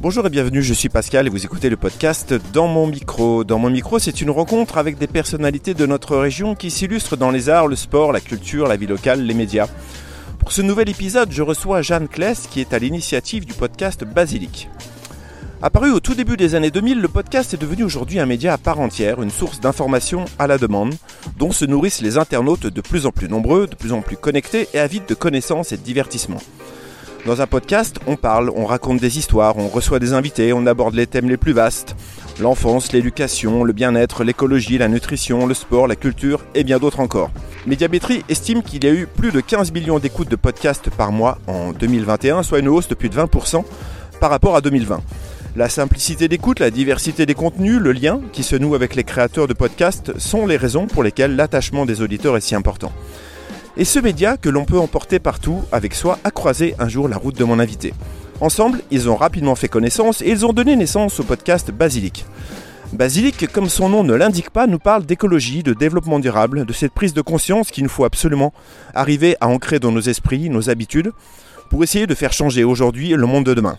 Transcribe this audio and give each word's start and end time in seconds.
Bonjour 0.00 0.24
et 0.24 0.30
bienvenue, 0.30 0.62
je 0.62 0.74
suis 0.74 0.88
Pascal 0.88 1.26
et 1.26 1.30
vous 1.30 1.44
écoutez 1.44 1.68
le 1.68 1.76
podcast 1.76 2.32
Dans 2.52 2.68
mon 2.68 2.86
micro. 2.86 3.42
Dans 3.42 3.58
mon 3.58 3.68
micro, 3.68 3.98
c'est 3.98 4.20
une 4.20 4.30
rencontre 4.30 4.78
avec 4.78 4.96
des 4.96 5.08
personnalités 5.08 5.74
de 5.74 5.86
notre 5.86 6.16
région 6.16 6.54
qui 6.54 6.70
s'illustrent 6.70 7.16
dans 7.16 7.32
les 7.32 7.48
arts, 7.48 7.66
le 7.66 7.74
sport, 7.74 8.12
la 8.12 8.20
culture, 8.20 8.68
la 8.68 8.76
vie 8.76 8.86
locale, 8.86 9.22
les 9.22 9.34
médias. 9.34 9.66
Pour 10.38 10.52
ce 10.52 10.62
nouvel 10.62 10.88
épisode, 10.88 11.32
je 11.32 11.42
reçois 11.42 11.82
Jeanne 11.82 12.06
Kless 12.06 12.46
qui 12.46 12.60
est 12.60 12.72
à 12.72 12.78
l'initiative 12.78 13.44
du 13.44 13.54
podcast 13.54 14.04
Basilic. 14.04 14.70
Apparu 15.62 15.90
au 15.90 15.98
tout 15.98 16.14
début 16.14 16.36
des 16.36 16.54
années 16.54 16.70
2000, 16.70 17.00
le 17.00 17.08
podcast 17.08 17.52
est 17.52 17.60
devenu 17.60 17.82
aujourd'hui 17.82 18.20
un 18.20 18.26
média 18.26 18.52
à 18.52 18.58
part 18.58 18.78
entière, 18.78 19.20
une 19.20 19.30
source 19.30 19.58
d'information 19.58 20.26
à 20.38 20.46
la 20.46 20.58
demande, 20.58 20.94
dont 21.36 21.50
se 21.50 21.64
nourrissent 21.64 22.02
les 22.02 22.18
internautes 22.18 22.68
de 22.68 22.80
plus 22.80 23.04
en 23.04 23.10
plus 23.10 23.28
nombreux, 23.28 23.66
de 23.66 23.74
plus 23.74 23.92
en 23.92 24.00
plus 24.00 24.16
connectés 24.16 24.68
et 24.74 24.78
avides 24.78 25.06
de 25.08 25.14
connaissances 25.14 25.72
et 25.72 25.76
de 25.76 25.82
divertissements. 25.82 26.40
Dans 27.28 27.42
un 27.42 27.46
podcast, 27.46 27.98
on 28.06 28.16
parle, 28.16 28.50
on 28.56 28.64
raconte 28.64 29.00
des 29.00 29.18
histoires, 29.18 29.58
on 29.58 29.68
reçoit 29.68 29.98
des 29.98 30.14
invités, 30.14 30.54
on 30.54 30.66
aborde 30.66 30.94
les 30.94 31.06
thèmes 31.06 31.28
les 31.28 31.36
plus 31.36 31.52
vastes. 31.52 31.94
L'enfance, 32.40 32.90
l'éducation, 32.94 33.64
le 33.64 33.74
bien-être, 33.74 34.24
l'écologie, 34.24 34.78
la 34.78 34.88
nutrition, 34.88 35.44
le 35.44 35.52
sport, 35.52 35.86
la 35.86 35.94
culture 35.94 36.40
et 36.54 36.64
bien 36.64 36.78
d'autres 36.78 37.00
encore. 37.00 37.30
Médiamétrie 37.66 38.24
estime 38.30 38.62
qu'il 38.62 38.82
y 38.82 38.86
a 38.86 38.94
eu 38.94 39.06
plus 39.06 39.30
de 39.30 39.42
15 39.42 39.72
millions 39.72 39.98
d'écoutes 39.98 40.30
de 40.30 40.36
podcasts 40.36 40.88
par 40.88 41.12
mois 41.12 41.36
en 41.46 41.72
2021, 41.72 42.42
soit 42.42 42.60
une 42.60 42.68
hausse 42.68 42.88
de 42.88 42.94
plus 42.94 43.10
de 43.10 43.16
20% 43.16 43.62
par 44.20 44.30
rapport 44.30 44.56
à 44.56 44.62
2020. 44.62 45.02
La 45.54 45.68
simplicité 45.68 46.28
d'écoute, 46.28 46.60
la 46.60 46.70
diversité 46.70 47.26
des 47.26 47.34
contenus, 47.34 47.78
le 47.78 47.92
lien 47.92 48.22
qui 48.32 48.42
se 48.42 48.56
noue 48.56 48.74
avec 48.74 48.94
les 48.94 49.04
créateurs 49.04 49.46
de 49.46 49.52
podcasts 49.52 50.18
sont 50.18 50.46
les 50.46 50.56
raisons 50.56 50.86
pour 50.86 51.02
lesquelles 51.02 51.36
l'attachement 51.36 51.84
des 51.84 52.00
auditeurs 52.00 52.38
est 52.38 52.40
si 52.40 52.54
important. 52.54 52.90
Et 53.80 53.84
ce 53.84 54.00
média 54.00 54.36
que 54.36 54.48
l'on 54.48 54.64
peut 54.64 54.80
emporter 54.80 55.20
partout 55.20 55.62
avec 55.70 55.94
soi 55.94 56.18
a 56.24 56.32
croisé 56.32 56.74
un 56.80 56.88
jour 56.88 57.06
la 57.06 57.16
route 57.16 57.38
de 57.38 57.44
mon 57.44 57.60
invité. 57.60 57.94
Ensemble, 58.40 58.80
ils 58.90 59.08
ont 59.08 59.14
rapidement 59.14 59.54
fait 59.54 59.68
connaissance 59.68 60.20
et 60.20 60.30
ils 60.30 60.44
ont 60.44 60.52
donné 60.52 60.74
naissance 60.74 61.20
au 61.20 61.22
podcast 61.22 61.70
Basilic. 61.70 62.26
Basilic, 62.92 63.46
comme 63.52 63.68
son 63.68 63.88
nom 63.88 64.02
ne 64.02 64.14
l'indique 64.14 64.50
pas, 64.50 64.66
nous 64.66 64.80
parle 64.80 65.06
d'écologie, 65.06 65.62
de 65.62 65.74
développement 65.74 66.18
durable, 66.18 66.64
de 66.64 66.72
cette 66.72 66.92
prise 66.92 67.14
de 67.14 67.20
conscience 67.20 67.70
qu'il 67.70 67.84
nous 67.84 67.88
faut 67.88 68.04
absolument 68.04 68.52
arriver 68.94 69.36
à 69.40 69.46
ancrer 69.46 69.78
dans 69.78 69.92
nos 69.92 70.00
esprits, 70.00 70.50
nos 70.50 70.70
habitudes, 70.70 71.12
pour 71.70 71.84
essayer 71.84 72.08
de 72.08 72.14
faire 72.16 72.32
changer 72.32 72.64
aujourd'hui 72.64 73.10
le 73.10 73.26
monde 73.26 73.44
de 73.44 73.54
demain. 73.54 73.78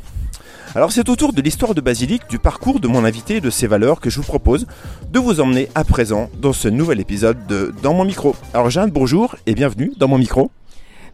Alors 0.75 0.91
c'est 0.91 1.09
autour 1.09 1.33
de 1.33 1.41
l'histoire 1.41 1.73
de 1.73 1.81
Basilic, 1.81 2.29
du 2.29 2.37
parcours 2.37 2.79
de 2.79 2.87
mon 2.87 3.03
invité 3.03 3.37
et 3.37 3.41
de 3.41 3.49
ses 3.49 3.65
valeurs 3.65 3.99
que 3.99 4.11
je 4.11 4.17
vous 4.17 4.25
propose 4.25 4.67
de 5.11 5.17
vous 5.17 5.41
emmener 5.41 5.67
à 5.73 5.83
présent 5.83 6.29
dans 6.39 6.53
ce 6.53 6.67
nouvel 6.67 6.99
épisode 6.99 7.47
de 7.47 7.73
Dans 7.81 7.95
mon 7.95 8.05
micro. 8.05 8.35
Alors 8.53 8.69
Jeanne, 8.69 8.91
bonjour 8.91 9.35
et 9.47 9.55
bienvenue 9.55 9.91
dans 9.97 10.07
mon 10.07 10.19
micro. 10.19 10.51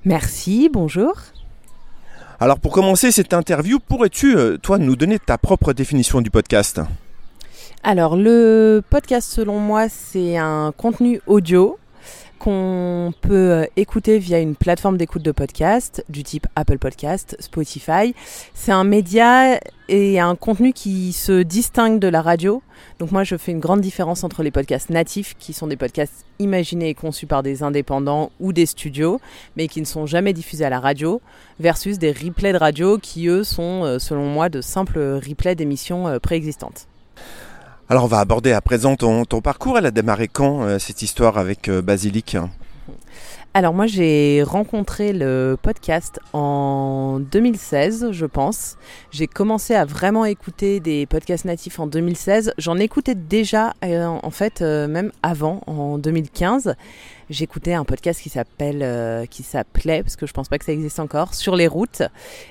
Merci, 0.03 0.69
bonjour. 0.71 1.13
Alors 2.41 2.59
pour 2.59 2.73
commencer 2.73 3.13
cette 3.13 3.33
interview, 3.33 3.79
pourrais-tu, 3.79 4.35
euh, 4.35 4.57
toi, 4.57 4.77
nous 4.77 4.97
donner 4.97 5.19
ta 5.19 5.37
propre 5.37 5.71
définition 5.71 6.19
du 6.19 6.29
podcast? 6.29 6.81
Alors 7.81 8.17
le 8.17 8.83
podcast, 8.89 9.31
selon 9.31 9.59
moi, 9.59 9.87
c'est 9.87 10.35
un 10.35 10.73
contenu 10.75 11.21
audio 11.27 11.79
qu'on 12.39 13.13
peut 13.21 13.51
euh, 13.51 13.65
écouter 13.75 14.19
via 14.19 14.39
une 14.39 14.55
plateforme 14.55 14.97
d'écoute 14.97 15.21
de 15.21 15.31
podcast 15.31 16.03
du 16.09 16.23
type 16.23 16.47
Apple 16.55 16.77
Podcast, 16.77 17.35
Spotify. 17.39 18.13
C'est 18.53 18.71
un 18.71 18.83
média 18.83 19.59
et 19.87 20.19
un 20.19 20.35
contenu 20.35 20.73
qui 20.73 21.13
se 21.13 21.41
distingue 21.43 21.99
de 21.99 22.07
la 22.07 22.21
radio. 22.21 22.61
Donc 22.99 23.11
moi, 23.11 23.23
je 23.23 23.35
fais 23.35 23.51
une 23.51 23.59
grande 23.59 23.81
différence 23.81 24.23
entre 24.23 24.43
les 24.43 24.51
podcasts 24.51 24.89
natifs, 24.89 25.35
qui 25.37 25.53
sont 25.53 25.67
des 25.67 25.77
podcasts 25.77 26.25
imaginés 26.39 26.89
et 26.89 26.93
conçus 26.93 27.27
par 27.27 27.43
des 27.43 27.63
indépendants 27.63 28.31
ou 28.39 28.53
des 28.53 28.65
studios, 28.65 29.19
mais 29.55 29.67
qui 29.67 29.79
ne 29.81 29.85
sont 29.85 30.05
jamais 30.05 30.33
diffusés 30.33 30.65
à 30.65 30.69
la 30.69 30.79
radio, 30.79 31.21
versus 31.59 31.97
des 31.97 32.11
replays 32.11 32.53
de 32.53 32.57
radio 32.57 32.97
qui, 32.97 33.27
eux, 33.27 33.43
sont, 33.43 33.83
euh, 33.83 33.99
selon 33.99 34.25
moi, 34.25 34.49
de 34.49 34.61
simples 34.61 34.99
replays 34.99 35.55
d'émissions 35.55 36.07
euh, 36.07 36.19
préexistantes. 36.19 36.87
Alors 37.87 38.05
on 38.05 38.07
va 38.07 38.19
aborder 38.19 38.51
à 38.51 38.61
présent 38.61 38.95
ton, 38.95 39.25
parcours. 39.41 39.77
Elle 39.77 39.85
a 39.85 39.91
démarré 39.91 40.27
quand 40.27 40.63
euh, 40.63 40.79
cette 40.79 41.03
histoire 41.03 41.37
avec 41.37 41.69
euh, 41.69 41.83
Basilic 41.83 42.35
alors 43.55 43.73
moi 43.73 43.87
j'ai 43.87 44.43
rencontré 44.43 45.13
le 45.13 45.57
podcast 45.61 46.19
en 46.33 47.21
2016 47.21 48.09
je 48.11 48.25
pense. 48.25 48.75
J'ai 49.11 49.27
commencé 49.27 49.73
à 49.73 49.85
vraiment 49.85 50.25
écouter 50.25 50.81
des 50.81 51.05
podcasts 51.05 51.45
natifs 51.45 51.79
en 51.79 51.87
2016. 51.87 52.53
J'en 52.57 52.77
écoutais 52.77 53.15
déjà 53.15 53.73
euh, 53.85 54.07
en 54.07 54.29
fait 54.29 54.59
même 54.59 55.13
avant 55.23 55.61
en 55.67 55.97
2015 55.97 56.75
j'écoutais 57.29 57.73
un 57.73 57.85
podcast 57.85 58.21
qui 58.21 58.29
s'appelle, 58.29 58.81
euh, 58.81 59.25
qui 59.25 59.43
s'appelait, 59.43 60.03
parce 60.03 60.15
que 60.15 60.25
je 60.25 60.33
pense 60.33 60.47
pas 60.47 60.57
que 60.57 60.65
ça 60.65 60.71
existe 60.71 60.99
encore, 60.99 61.33
sur 61.33 61.55
les 61.55 61.67
routes. 61.67 62.03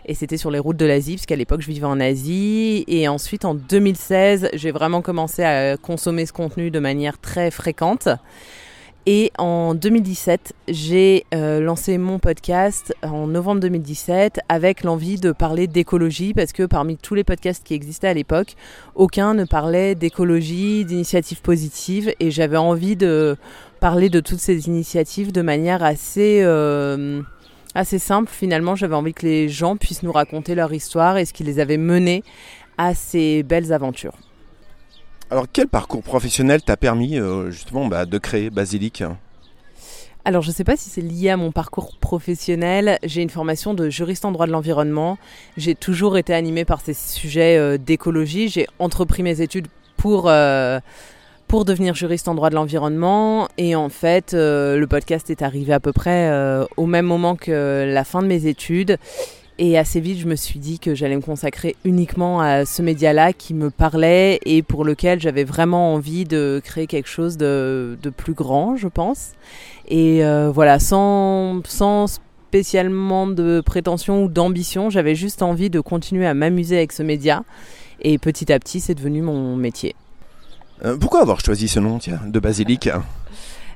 Et 0.06 0.14
c'était 0.14 0.36
sur 0.36 0.50
les 0.50 0.58
routes 0.58 0.76
de 0.76 0.86
l'Asie, 0.86 1.12
puisqu'à 1.12 1.36
l'époque 1.36 1.60
je 1.60 1.68
vivais 1.68 1.86
en 1.86 2.00
Asie. 2.00 2.84
Et 2.88 3.08
ensuite 3.08 3.44
en 3.44 3.54
2016, 3.54 4.50
j'ai 4.54 4.70
vraiment 4.70 5.02
commencé 5.02 5.42
à 5.42 5.76
consommer 5.76 6.26
ce 6.26 6.32
contenu 6.32 6.70
de 6.70 6.78
manière 6.78 7.18
très 7.18 7.50
fréquente. 7.50 8.08
Et 9.06 9.32
en 9.36 9.74
2017, 9.74 10.54
j'ai 10.68 11.26
euh, 11.34 11.60
lancé 11.60 11.98
mon 11.98 12.18
podcast 12.18 12.94
en 13.02 13.26
novembre 13.26 13.60
2017 13.60 14.40
avec 14.48 14.82
l'envie 14.82 15.20
de 15.20 15.30
parler 15.30 15.66
d'écologie 15.66 16.32
parce 16.32 16.52
que 16.52 16.62
parmi 16.62 16.96
tous 16.96 17.14
les 17.14 17.22
podcasts 17.22 17.62
qui 17.62 17.74
existaient 17.74 18.08
à 18.08 18.14
l'époque, 18.14 18.54
aucun 18.94 19.34
ne 19.34 19.44
parlait 19.44 19.94
d'écologie, 19.94 20.86
d'initiatives 20.86 21.42
positives 21.42 22.14
et 22.18 22.30
j'avais 22.30 22.56
envie 22.56 22.96
de 22.96 23.36
parler 23.78 24.08
de 24.08 24.20
toutes 24.20 24.38
ces 24.38 24.68
initiatives 24.68 25.32
de 25.32 25.42
manière 25.42 25.82
assez 25.82 26.40
euh, 26.42 27.20
assez 27.74 27.98
simple. 27.98 28.30
Finalement, 28.32 28.74
j'avais 28.74 28.94
envie 28.94 29.12
que 29.12 29.26
les 29.26 29.50
gens 29.50 29.76
puissent 29.76 30.02
nous 30.02 30.12
raconter 30.12 30.54
leur 30.54 30.72
histoire 30.72 31.18
et 31.18 31.26
ce 31.26 31.34
qui 31.34 31.44
les 31.44 31.60
avait 31.60 31.76
menés 31.76 32.24
à 32.78 32.94
ces 32.94 33.42
belles 33.42 33.70
aventures. 33.70 34.14
Alors, 35.30 35.46
quel 35.52 35.68
parcours 35.68 36.02
professionnel 36.02 36.62
t'a 36.62 36.76
permis 36.76 37.18
euh, 37.18 37.50
justement 37.50 37.86
bah, 37.86 38.06
de 38.06 38.18
créer 38.18 38.50
Basilic? 38.50 39.02
Alors, 40.24 40.42
je 40.42 40.48
ne 40.48 40.54
sais 40.54 40.64
pas 40.64 40.76
si 40.76 40.88
c'est 40.88 41.00
lié 41.00 41.30
à 41.30 41.36
mon 41.36 41.52
parcours 41.52 41.96
professionnel. 41.98 42.98
J'ai 43.02 43.22
une 43.22 43.30
formation 43.30 43.74
de 43.74 43.90
juriste 43.90 44.24
en 44.24 44.32
droit 44.32 44.46
de 44.46 44.52
l'environnement. 44.52 45.18
J'ai 45.56 45.74
toujours 45.74 46.16
été 46.16 46.32
animée 46.32 46.64
par 46.64 46.80
ces 46.80 46.94
sujets 46.94 47.58
euh, 47.58 47.78
d'écologie. 47.78 48.48
J'ai 48.48 48.66
entrepris 48.78 49.22
mes 49.22 49.40
études 49.40 49.66
pour 49.96 50.30
pour 51.48 51.64
devenir 51.64 51.94
juriste 51.94 52.28
en 52.28 52.34
droit 52.34 52.50
de 52.50 52.54
l'environnement. 52.54 53.48
Et 53.58 53.76
en 53.76 53.88
fait, 53.88 54.34
euh, 54.34 54.76
le 54.76 54.86
podcast 54.86 55.30
est 55.30 55.42
arrivé 55.42 55.72
à 55.72 55.80
peu 55.80 55.92
près 55.92 56.28
euh, 56.28 56.64
au 56.76 56.86
même 56.86 57.06
moment 57.06 57.36
que 57.36 57.84
la 57.86 58.04
fin 58.04 58.22
de 58.22 58.26
mes 58.26 58.46
études. 58.46 58.98
Et 59.58 59.78
assez 59.78 60.00
vite, 60.00 60.18
je 60.18 60.26
me 60.26 60.34
suis 60.34 60.58
dit 60.58 60.80
que 60.80 60.96
j'allais 60.96 61.14
me 61.14 61.20
consacrer 61.20 61.76
uniquement 61.84 62.40
à 62.40 62.64
ce 62.64 62.82
média-là 62.82 63.32
qui 63.32 63.54
me 63.54 63.70
parlait 63.70 64.40
et 64.44 64.62
pour 64.62 64.84
lequel 64.84 65.20
j'avais 65.20 65.44
vraiment 65.44 65.94
envie 65.94 66.24
de 66.24 66.60
créer 66.64 66.88
quelque 66.88 67.08
chose 67.08 67.36
de, 67.36 67.96
plus 68.16 68.34
grand, 68.34 68.76
je 68.76 68.88
pense. 68.88 69.32
Et 69.86 70.24
euh, 70.24 70.50
voilà, 70.50 70.80
sans, 70.80 71.62
sans 71.68 72.20
spécialement 72.48 73.28
de 73.28 73.62
prétention 73.64 74.24
ou 74.24 74.28
d'ambition, 74.28 74.90
j'avais 74.90 75.14
juste 75.14 75.40
envie 75.40 75.70
de 75.70 75.78
continuer 75.78 76.26
à 76.26 76.34
m'amuser 76.34 76.76
avec 76.76 76.90
ce 76.90 77.04
média. 77.04 77.44
Et 78.00 78.18
petit 78.18 78.52
à 78.52 78.58
petit, 78.58 78.80
c'est 78.80 78.94
devenu 78.94 79.22
mon 79.22 79.54
métier. 79.54 79.94
Euh, 80.84 80.96
pourquoi 80.96 81.20
avoir 81.20 81.40
choisi 81.40 81.68
ce 81.68 81.78
nom 81.78 81.98
tiens, 81.98 82.20
de 82.26 82.40
basilic 82.40 82.88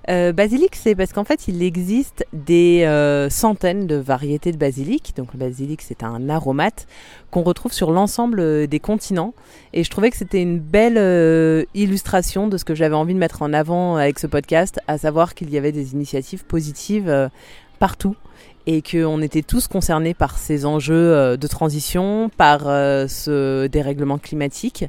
euh, 0.09 0.33
basilic, 0.33 0.75
c'est 0.75 0.95
parce 0.95 1.13
qu'en 1.13 1.25
fait, 1.25 1.49
il 1.49 1.63
existe 1.63 2.27
des 2.33 2.85
euh, 2.85 3.29
centaines 3.31 3.87
de 3.87 3.97
variétés 3.97 4.53
de 4.53 4.57
basilic. 4.57 5.13
Donc, 5.17 5.33
le 5.33 5.39
basilic, 5.39 5.83
c'est 5.83 6.03
un 6.03 6.29
aromate 6.29 6.87
qu'on 7.31 7.43
retrouve 7.43 7.73
sur 7.73 7.91
l'ensemble 7.91 8.67
des 8.67 8.81
continents. 8.81 9.35
Et 9.73 9.85
je 9.85 9.91
trouvais 9.91 10.11
que 10.11 10.17
c'était 10.17 10.43
une 10.43 10.59
belle 10.59 11.67
illustration 11.75 12.49
de 12.49 12.57
ce 12.57 12.65
que 12.65 12.75
j'avais 12.75 12.95
envie 12.95 13.15
de 13.15 13.19
mettre 13.19 13.43
en 13.43 13.53
avant 13.53 13.97
avec 13.97 14.19
ce 14.19 14.27
podcast, 14.27 14.81
à 14.88 14.99
savoir 14.99 15.35
qu'il 15.35 15.50
y 15.50 15.59
avait 15.59 15.73
des 15.73 15.93
initiatives 15.93 16.44
positives 16.44 17.31
partout 17.79 18.17
et 18.66 18.82
qu'on 18.82 19.22
était 19.22 19.43
tous 19.43 19.69
concernés 19.69 20.14
par 20.14 20.38
ces 20.38 20.66
enjeux 20.66 20.94
euh, 20.94 21.37
de 21.37 21.46
transition, 21.46 22.31
par 22.37 22.62
euh, 22.66 23.06
ce 23.08 23.66
dérèglement 23.66 24.19
climatique. 24.19 24.84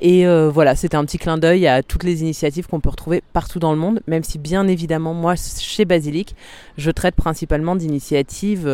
Et 0.00 0.26
euh, 0.26 0.50
voilà, 0.50 0.74
c'était 0.74 0.96
un 0.96 1.04
petit 1.04 1.18
clin 1.18 1.38
d'œil 1.38 1.66
à 1.66 1.82
toutes 1.82 2.02
les 2.02 2.22
initiatives 2.22 2.66
qu'on 2.66 2.80
peut 2.80 2.88
retrouver 2.88 3.22
partout 3.32 3.60
dans 3.60 3.72
le 3.72 3.78
monde, 3.78 4.00
même 4.08 4.24
si 4.24 4.38
bien 4.38 4.66
évidemment, 4.66 5.14
moi, 5.14 5.34
chez 5.36 5.84
Basilic, 5.84 6.34
je 6.76 6.90
traite 6.90 7.14
principalement 7.14 7.76
d'initiatives 7.76 8.68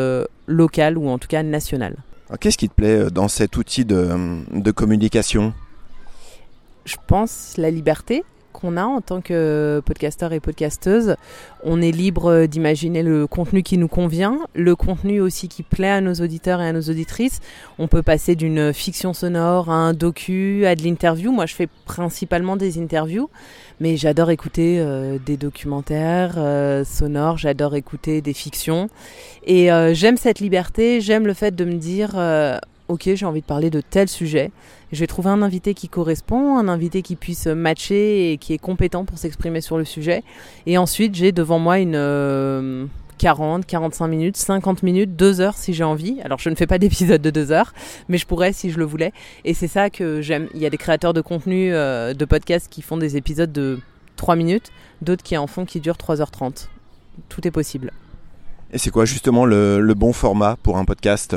locales 0.46 0.96
ou 0.96 1.08
en 1.08 1.18
tout 1.18 1.28
cas 1.28 1.42
nationales. 1.42 1.96
Qu'est-ce 2.40 2.58
qui 2.58 2.68
te 2.68 2.74
plaît 2.74 3.10
dans 3.10 3.28
cet 3.28 3.56
outil 3.56 3.84
de, 3.84 4.08
de 4.52 4.70
communication? 4.70 5.52
Je 6.86 6.96
pense 7.06 7.54
la 7.58 7.70
liberté, 7.70 8.24
qu'on 8.52 8.76
a 8.76 8.84
en 8.84 9.00
tant 9.00 9.20
que 9.20 9.82
podcasteur 9.84 10.32
et 10.32 10.40
podcasteuse. 10.40 11.16
On 11.64 11.82
est 11.82 11.90
libre 11.90 12.46
d'imaginer 12.46 13.02
le 13.02 13.26
contenu 13.26 13.62
qui 13.62 13.78
nous 13.78 13.88
convient, 13.88 14.38
le 14.54 14.76
contenu 14.76 15.20
aussi 15.20 15.48
qui 15.48 15.62
plaît 15.62 15.90
à 15.90 16.00
nos 16.00 16.14
auditeurs 16.14 16.60
et 16.60 16.68
à 16.68 16.72
nos 16.72 16.82
auditrices. 16.82 17.40
On 17.78 17.88
peut 17.88 18.02
passer 18.02 18.34
d'une 18.34 18.72
fiction 18.72 19.12
sonore 19.12 19.70
à 19.70 19.74
un 19.74 19.92
docu, 19.92 20.66
à 20.66 20.74
de 20.74 20.82
l'interview. 20.82 21.32
Moi, 21.32 21.46
je 21.46 21.54
fais 21.54 21.68
principalement 21.84 22.56
des 22.56 22.78
interviews, 22.78 23.30
mais 23.80 23.96
j'adore 23.96 24.30
écouter 24.30 24.78
euh, 24.78 25.18
des 25.24 25.36
documentaires 25.36 26.34
euh, 26.36 26.84
sonores, 26.84 27.38
j'adore 27.38 27.74
écouter 27.74 28.20
des 28.20 28.32
fictions. 28.32 28.88
Et 29.46 29.70
euh, 29.72 29.94
j'aime 29.94 30.16
cette 30.16 30.40
liberté, 30.40 31.00
j'aime 31.00 31.26
le 31.26 31.34
fait 31.34 31.54
de 31.54 31.64
me 31.64 31.74
dire 31.74 32.14
ok, 32.88 33.10
j'ai 33.14 33.26
envie 33.26 33.40
de 33.40 33.46
parler 33.46 33.70
de 33.70 33.80
tel 33.80 34.08
sujet. 34.08 34.50
Je 34.92 35.00
vais 35.00 35.06
trouver 35.06 35.30
un 35.30 35.42
invité 35.42 35.74
qui 35.74 35.88
correspond, 35.88 36.58
un 36.58 36.68
invité 36.68 37.02
qui 37.02 37.16
puisse 37.16 37.46
matcher 37.46 38.32
et 38.32 38.38
qui 38.38 38.54
est 38.54 38.58
compétent 38.58 39.04
pour 39.04 39.18
s'exprimer 39.18 39.60
sur 39.60 39.78
le 39.78 39.84
sujet. 39.84 40.22
Et 40.66 40.78
ensuite, 40.78 41.14
j'ai 41.14 41.32
devant 41.32 41.58
moi 41.58 41.78
une 41.78 42.88
40, 43.18 43.66
45 43.66 44.06
minutes, 44.06 44.36
50 44.36 44.82
minutes, 44.82 45.16
2 45.16 45.40
heures 45.40 45.56
si 45.56 45.74
j'ai 45.74 45.84
envie. 45.84 46.20
Alors 46.22 46.38
je 46.38 46.48
ne 46.48 46.54
fais 46.54 46.66
pas 46.66 46.78
d'épisode 46.78 47.20
de 47.20 47.30
2 47.30 47.52
heures, 47.52 47.74
mais 48.08 48.16
je 48.16 48.26
pourrais 48.26 48.52
si 48.52 48.70
je 48.70 48.78
le 48.78 48.84
voulais. 48.84 49.12
Et 49.44 49.52
c'est 49.52 49.68
ça 49.68 49.90
que 49.90 50.22
j'aime. 50.22 50.48
Il 50.54 50.60
y 50.60 50.66
a 50.66 50.70
des 50.70 50.78
créateurs 50.78 51.12
de 51.12 51.20
contenu, 51.20 51.74
euh, 51.74 52.14
de 52.14 52.24
podcasts 52.24 52.68
qui 52.70 52.80
font 52.80 52.96
des 52.96 53.16
épisodes 53.16 53.52
de 53.52 53.80
3 54.16 54.36
minutes, 54.36 54.70
d'autres 55.02 55.22
qui 55.22 55.36
en 55.36 55.46
font 55.46 55.66
qui 55.66 55.80
durent 55.80 55.96
3h30. 55.96 56.68
Tout 57.28 57.46
est 57.46 57.50
possible. 57.50 57.92
Et 58.72 58.78
c'est 58.78 58.90
quoi 58.90 59.04
justement 59.04 59.44
le 59.44 59.92
bon 59.94 60.12
format 60.12 60.56
pour 60.62 60.78
un 60.78 60.84
podcast? 60.84 61.36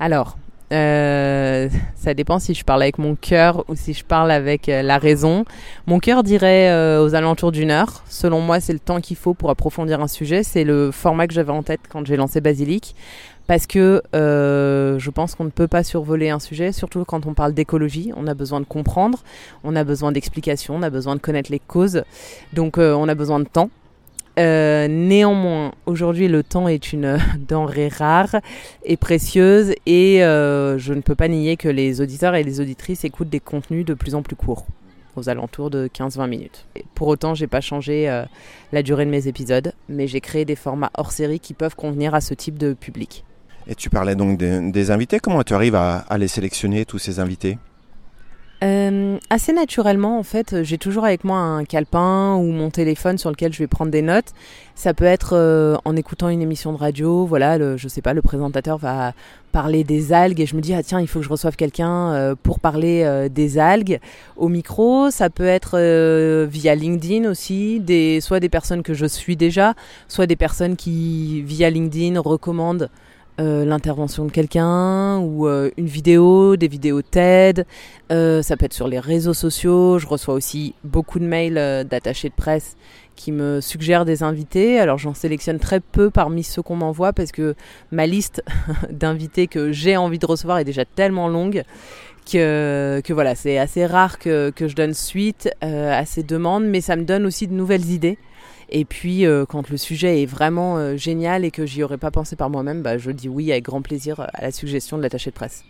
Alors, 0.00 0.36
euh, 0.70 1.68
ça 1.96 2.12
dépend 2.12 2.38
si 2.38 2.54
je 2.54 2.64
parle 2.64 2.82
avec 2.82 2.98
mon 2.98 3.16
cœur 3.16 3.64
ou 3.68 3.74
si 3.74 3.94
je 3.94 4.04
parle 4.04 4.30
avec 4.30 4.68
euh, 4.68 4.82
la 4.82 4.98
raison. 4.98 5.44
Mon 5.86 5.98
cœur 5.98 6.22
dirait 6.22 6.70
euh, 6.70 7.02
aux 7.02 7.14
alentours 7.14 7.52
d'une 7.52 7.70
heure. 7.70 8.02
Selon 8.08 8.40
moi, 8.40 8.60
c'est 8.60 8.74
le 8.74 8.78
temps 8.78 9.00
qu'il 9.00 9.16
faut 9.16 9.34
pour 9.34 9.50
approfondir 9.50 10.00
un 10.00 10.08
sujet. 10.08 10.42
C'est 10.42 10.64
le 10.64 10.90
format 10.90 11.26
que 11.26 11.34
j'avais 11.34 11.52
en 11.52 11.62
tête 11.62 11.80
quand 11.88 12.06
j'ai 12.06 12.16
lancé 12.16 12.40
Basilic. 12.40 12.94
Parce 13.46 13.66
que 13.66 14.02
je 14.12 15.10
pense 15.10 15.34
qu'on 15.34 15.44
ne 15.44 15.50
peut 15.50 15.68
pas 15.68 15.82
survoler 15.82 16.28
un 16.28 16.38
sujet, 16.38 16.70
surtout 16.70 17.06
quand 17.06 17.24
on 17.24 17.32
parle 17.32 17.54
d'écologie. 17.54 18.12
On 18.14 18.26
a 18.26 18.34
besoin 18.34 18.60
de 18.60 18.66
comprendre, 18.66 19.20
on 19.64 19.74
a 19.74 19.84
besoin 19.84 20.12
d'explications, 20.12 20.76
on 20.76 20.82
a 20.82 20.90
besoin 20.90 21.16
de 21.16 21.20
connaître 21.20 21.50
les 21.50 21.58
causes. 21.58 22.02
Donc 22.52 22.76
on 22.76 23.08
a 23.08 23.14
besoin 23.14 23.40
de 23.40 23.46
temps. 23.46 23.70
Euh, 24.38 24.86
néanmoins, 24.88 25.72
aujourd'hui, 25.86 26.28
le 26.28 26.42
temps 26.42 26.68
est 26.68 26.92
une 26.92 27.18
denrée 27.48 27.88
rare 27.88 28.36
et 28.84 28.96
précieuse 28.96 29.74
et 29.86 30.22
euh, 30.22 30.78
je 30.78 30.94
ne 30.94 31.00
peux 31.00 31.16
pas 31.16 31.28
nier 31.28 31.56
que 31.56 31.68
les 31.68 32.00
auditeurs 32.00 32.34
et 32.36 32.44
les 32.44 32.60
auditrices 32.60 33.04
écoutent 33.04 33.30
des 33.30 33.40
contenus 33.40 33.84
de 33.84 33.94
plus 33.94 34.14
en 34.14 34.22
plus 34.22 34.36
courts, 34.36 34.66
aux 35.16 35.28
alentours 35.28 35.70
de 35.70 35.88
15-20 35.88 36.28
minutes. 36.28 36.66
pour 36.94 37.08
autant, 37.08 37.34
j'ai 37.34 37.48
pas 37.48 37.60
changé 37.60 38.08
euh, 38.08 38.24
la 38.72 38.84
durée 38.84 39.06
de 39.06 39.10
mes 39.10 39.26
épisodes, 39.26 39.72
mais 39.88 40.06
j'ai 40.06 40.20
créé 40.20 40.44
des 40.44 40.56
formats 40.56 40.90
hors 40.94 41.10
série 41.10 41.40
qui 41.40 41.54
peuvent 41.54 41.74
convenir 41.74 42.14
à 42.14 42.20
ce 42.20 42.34
type 42.34 42.58
de 42.58 42.74
public. 42.74 43.24
Et 43.66 43.74
tu 43.74 43.90
parlais 43.90 44.14
donc 44.14 44.38
des, 44.38 44.90
invités, 44.90 45.18
comment 45.18 45.42
tu 45.42 45.52
arrives 45.52 45.74
à 45.74 46.04
les 46.16 46.28
sélectionner, 46.28 46.86
tous 46.86 46.98
ces 46.98 47.20
invités? 47.20 47.58
Euh, 48.62 49.18
assez 49.30 49.52
naturellement, 49.52 50.18
en 50.18 50.24
fait, 50.24 50.62
j'ai 50.64 50.78
toujours 50.78 51.04
avec 51.04 51.22
moi 51.22 51.38
un 51.38 51.64
calepin 51.64 52.34
ou 52.36 52.50
mon 52.50 52.70
téléphone 52.70 53.16
sur 53.16 53.30
lequel 53.30 53.52
je 53.52 53.58
vais 53.58 53.68
prendre 53.68 53.92
des 53.92 54.02
notes. 54.02 54.32
Ça 54.74 54.94
peut 54.94 55.04
être 55.04 55.34
euh, 55.34 55.76
en 55.84 55.94
écoutant 55.94 56.28
une 56.28 56.42
émission 56.42 56.72
de 56.72 56.78
radio, 56.78 57.24
voilà, 57.24 57.56
le, 57.56 57.76
je 57.76 57.86
sais 57.86 58.02
pas, 58.02 58.14
le 58.14 58.22
présentateur 58.22 58.76
va 58.78 59.12
parler 59.52 59.84
des 59.84 60.12
algues 60.12 60.40
et 60.40 60.46
je 60.46 60.54
me 60.56 60.60
dis 60.60 60.74
ah 60.74 60.82
tiens 60.82 61.00
il 61.00 61.08
faut 61.08 61.20
que 61.20 61.24
je 61.24 61.30
reçoive 61.30 61.56
quelqu'un 61.56 62.12
euh, 62.12 62.34
pour 62.40 62.60
parler 62.60 63.28
des 63.30 63.58
algues 63.58 64.00
au 64.36 64.48
micro. 64.48 65.10
Ça 65.10 65.30
peut 65.30 65.46
être 65.46 65.78
via 66.46 66.74
LinkedIn 66.74 67.30
aussi, 67.30 67.78
des 67.80 68.20
soit 68.20 68.40
des 68.40 68.48
personnes 68.48 68.82
que 68.82 68.94
je 68.94 69.06
suis 69.06 69.36
déjà, 69.36 69.74
soit 70.08 70.26
des 70.26 70.36
personnes 70.36 70.74
qui 70.74 71.42
via 71.42 71.70
LinkedIn 71.70 72.20
recommandent 72.20 72.90
euh, 73.40 73.64
l'intervention 73.64 74.24
de 74.24 74.32
quelqu'un 74.32 75.18
ou 75.18 75.46
euh, 75.46 75.70
une 75.76 75.86
vidéo, 75.86 76.56
des 76.56 76.66
vidéos 76.66 77.02
TED. 77.02 77.66
Euh, 78.10 78.42
ça 78.42 78.56
peut 78.56 78.64
être 78.64 78.72
sur 78.72 78.88
les 78.88 78.98
réseaux 78.98 79.34
sociaux. 79.34 80.00
Je 80.00 80.08
reçois 80.08 80.34
aussi 80.34 80.74
beaucoup 80.82 81.20
de 81.20 81.24
mails 81.24 81.86
d'attachés 81.88 82.30
de 82.30 82.34
presse 82.34 82.76
qui 83.14 83.30
me 83.30 83.60
suggèrent 83.60 84.04
des 84.04 84.24
invités. 84.24 84.80
Alors 84.80 84.98
j'en 84.98 85.14
sélectionne 85.14 85.60
très 85.60 85.78
peu 85.78 86.10
parmi 86.10 86.42
ceux 86.42 86.62
qu'on 86.62 86.74
m'envoie 86.74 87.12
parce 87.12 87.30
que 87.30 87.54
ma 87.92 88.06
liste 88.06 88.42
d'invités 88.90 89.46
que 89.46 89.70
j'ai 89.70 89.96
envie 89.96 90.18
de 90.18 90.26
recevoir 90.26 90.58
est 90.58 90.64
déjà 90.64 90.84
tellement 90.84 91.28
longue 91.28 91.62
que, 92.28 93.00
que 93.04 93.12
voilà, 93.12 93.36
c'est 93.36 93.56
assez 93.56 93.86
rare 93.86 94.18
que, 94.18 94.50
que, 94.50 94.66
je 94.66 94.74
donne 94.74 94.94
suite 94.94 95.48
à 95.62 96.04
ces 96.04 96.22
demandes, 96.22 96.64
mais 96.64 96.80
ça 96.80 96.96
me 96.96 97.04
donne 97.04 97.24
aussi 97.24 97.46
de 97.46 97.54
nouvelles 97.54 97.90
idées. 97.90 98.18
Et 98.70 98.84
puis, 98.84 99.24
euh, 99.24 99.46
quand 99.46 99.70
le 99.70 99.76
sujet 99.76 100.22
est 100.22 100.26
vraiment 100.26 100.76
euh, 100.76 100.96
génial 100.96 101.44
et 101.44 101.50
que 101.50 101.64
j'y 101.64 101.82
aurais 101.82 101.96
pas 101.96 102.10
pensé 102.10 102.36
par 102.36 102.50
moi-même, 102.50 102.82
bah, 102.82 102.98
je 102.98 103.10
dis 103.10 103.28
oui 103.28 103.50
avec 103.50 103.64
grand 103.64 103.80
plaisir 103.80 104.20
à 104.20 104.42
la 104.42 104.52
suggestion 104.52 104.98
de 104.98 105.02
l'attaché 105.02 105.30
de 105.30 105.34
presse. 105.34 105.64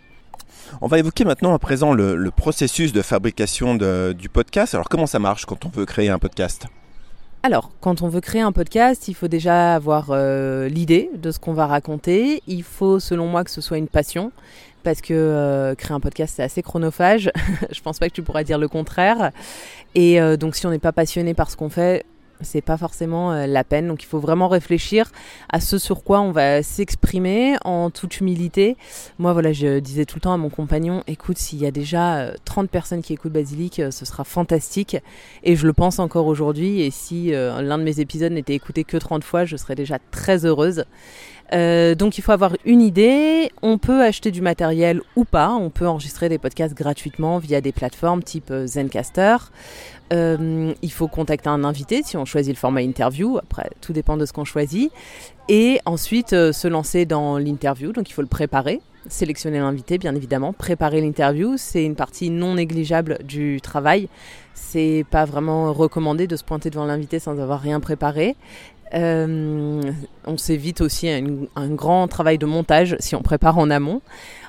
On 0.81 0.87
va 0.87 0.99
évoquer 0.99 1.23
maintenant 1.23 1.53
à 1.53 1.59
présent 1.59 1.93
le, 1.93 2.29
processus 2.31 2.91
de 2.91 3.01
fabrication 3.01 3.75
du 3.75 4.29
podcast. 4.29 4.75
Alors, 4.75 4.89
comment 4.89 5.07
ça 5.07 5.19
marche 5.19 5.45
quand 5.45 5.65
on 5.65 5.69
veut 5.69 5.85
créer 5.85 6.09
un 6.09 6.19
podcast? 6.19 6.67
Alors, 7.41 7.71
quand 7.79 8.01
on 8.01 8.09
veut 8.09 8.19
créer 8.19 8.41
un 8.41 8.51
podcast, 8.51 9.07
il 9.07 9.13
faut 9.13 9.29
déjà 9.29 9.73
avoir 9.73 10.07
euh, 10.09 10.67
l'idée 10.67 11.09
de 11.15 11.31
ce 11.31 11.39
qu'on 11.39 11.53
va 11.53 11.65
raconter. 11.65 12.43
Il 12.47 12.63
faut, 12.63 12.99
selon 12.99 13.27
moi, 13.27 13.45
que 13.45 13.51
ce 13.51 13.61
soit 13.61 13.77
une 13.77 13.87
passion, 13.87 14.31
parce 14.83 14.99
que 15.01 15.73
créer 15.77 15.95
un 15.95 16.01
podcast, 16.01 16.33
c'est 16.35 16.43
assez 16.43 16.61
chronophage. 16.61 17.31
Je 17.71 17.81
pense 17.81 17.97
pas 17.97 18.09
que 18.09 18.13
tu 18.13 18.21
pourras 18.21 18.43
dire 18.43 18.57
le 18.57 18.67
contraire. 18.67 19.31
Et 19.95 20.19
donc, 20.37 20.55
si 20.55 20.67
on 20.67 20.69
n'est 20.69 20.79
pas 20.79 20.91
passionné 20.91 21.33
par 21.33 21.49
ce 21.49 21.55
qu'on 21.55 21.69
fait, 21.69 22.05
c'est 22.41 22.61
pas 22.61 22.77
forcément 22.77 23.31
euh, 23.31 23.47
la 23.47 23.63
peine. 23.63 23.87
Donc 23.87 24.03
il 24.03 24.05
faut 24.05 24.19
vraiment 24.19 24.47
réfléchir 24.47 25.11
à 25.49 25.59
ce 25.59 25.77
sur 25.77 26.03
quoi 26.03 26.21
on 26.21 26.31
va 26.31 26.63
s'exprimer 26.63 27.55
en 27.65 27.89
toute 27.89 28.19
humilité. 28.19 28.77
Moi 29.17 29.33
voilà, 29.33 29.53
je 29.53 29.79
disais 29.79 30.05
tout 30.05 30.17
le 30.17 30.21
temps 30.21 30.33
à 30.33 30.37
mon 30.37 30.49
compagnon, 30.49 31.03
écoute, 31.07 31.37
s'il 31.37 31.59
y 31.59 31.65
a 31.65 31.71
déjà 31.71 32.31
30 32.45 32.65
euh, 32.65 32.67
personnes 32.67 33.01
qui 33.01 33.13
écoutent 33.13 33.33
Basilic, 33.33 33.79
euh, 33.79 33.91
ce 33.91 34.05
sera 34.05 34.23
fantastique. 34.23 34.97
Et 35.43 35.55
je 35.55 35.65
le 35.65 35.73
pense 35.73 35.99
encore 35.99 36.27
aujourd'hui. 36.27 36.81
Et 36.81 36.91
si 36.91 37.31
l'un 37.31 37.77
de 37.77 37.83
mes 37.83 37.99
épisodes 37.99 38.31
n'était 38.31 38.53
écouté 38.53 38.83
que 38.83 38.97
30 38.97 39.23
fois, 39.23 39.45
je 39.45 39.57
serais 39.57 39.75
déjà 39.75 39.97
très 40.11 40.45
heureuse. 40.45 40.85
Euh, 41.53 41.95
donc 41.95 42.17
il 42.17 42.21
faut 42.21 42.31
avoir 42.31 42.55
une 42.65 42.81
idée. 42.81 43.51
On 43.61 43.77
peut 43.77 44.03
acheter 44.03 44.31
du 44.31 44.41
matériel 44.41 45.01
ou 45.15 45.25
pas. 45.25 45.51
On 45.51 45.69
peut 45.69 45.87
enregistrer 45.87 46.29
des 46.29 46.37
podcasts 46.37 46.75
gratuitement 46.75 47.39
via 47.39 47.61
des 47.61 47.71
plateformes 47.71 48.23
type 48.23 48.51
euh, 48.51 48.67
Zencaster. 48.67 49.37
Euh, 50.11 50.73
il 50.81 50.91
faut 50.91 51.07
contacter 51.07 51.49
un 51.49 51.63
invité 51.63 52.01
si 52.03 52.17
on 52.17 52.25
choisit 52.25 52.53
le 52.53 52.59
format 52.59 52.81
interview. 52.81 53.37
Après, 53.37 53.69
tout 53.81 53.93
dépend 53.93 54.17
de 54.17 54.25
ce 54.25 54.33
qu'on 54.33 54.45
choisit. 54.45 54.91
Et 55.47 55.79
ensuite 55.85 56.29
se 56.29 56.67
lancer 56.67 57.05
dans 57.05 57.37
l'interview. 57.37 57.91
Donc 57.91 58.09
il 58.09 58.13
faut 58.13 58.21
le 58.21 58.27
préparer. 58.27 58.81
Sélectionner 59.07 59.59
l'invité, 59.59 59.97
bien 59.97 60.13
évidemment. 60.13 60.51
Préparer 60.53 61.01
l'interview, 61.01 61.55
c'est 61.57 61.83
une 61.83 61.95
partie 61.95 62.29
non 62.29 62.55
négligeable 62.55 63.19
du 63.23 63.61
travail. 63.61 64.09
C'est 64.53 65.05
pas 65.09 65.25
vraiment 65.25 65.71
recommandé 65.73 66.27
de 66.27 66.35
se 66.35 66.43
pointer 66.43 66.69
devant 66.69 66.85
l'invité 66.85 67.17
sans 67.17 67.39
avoir 67.39 67.61
rien 67.61 67.79
préparé. 67.79 68.35
Euh, 68.93 69.81
on 70.25 70.37
s'évite 70.37 70.81
aussi 70.81 71.09
un, 71.09 71.69
grand 71.69 72.07
travail 72.07 72.37
de 72.37 72.45
montage 72.45 72.95
si 72.99 73.15
on 73.15 73.21
prépare 73.21 73.57
en 73.57 73.69
amont. 73.69 74.01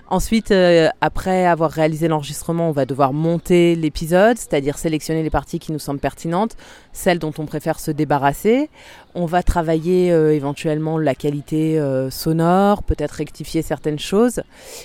Ensuite, 0.09 0.51
euh, 0.51 0.89
après 1.01 1.47
avoir 1.47 1.71
réalisé 1.71 2.09
l'enregistrement, 2.09 2.69
on 2.69 2.73
va 2.73 2.85
devoir 2.85 3.13
monter 3.13 3.77
l'épisode, 3.77 4.37
c'est-à-dire 4.37 4.77
sélectionner 4.77 5.23
les 5.23 5.31
parties 5.31 5.61
qui 5.61 5.71
nous 5.71 5.79
semblent 5.79 6.01
pertinentes, 6.01 6.57
celles 6.93 7.21
dont 7.21 7.33
on 7.39 7.47
préfère 7.47 7.79
se 7.79 7.93
débarrasser. 7.93 8.71
On 9.15 9.27
va 9.27 9.45
travailler 9.45 10.11
euh, 10.11 10.35
éventuellement 10.35 10.99
la 10.99 11.15
qualité 11.15 11.81
sonore, 12.11 12.83
peut-être 12.83 13.13
rectifier 13.13 13.63
certaines 13.63 14.01
choses. 14.01 14.43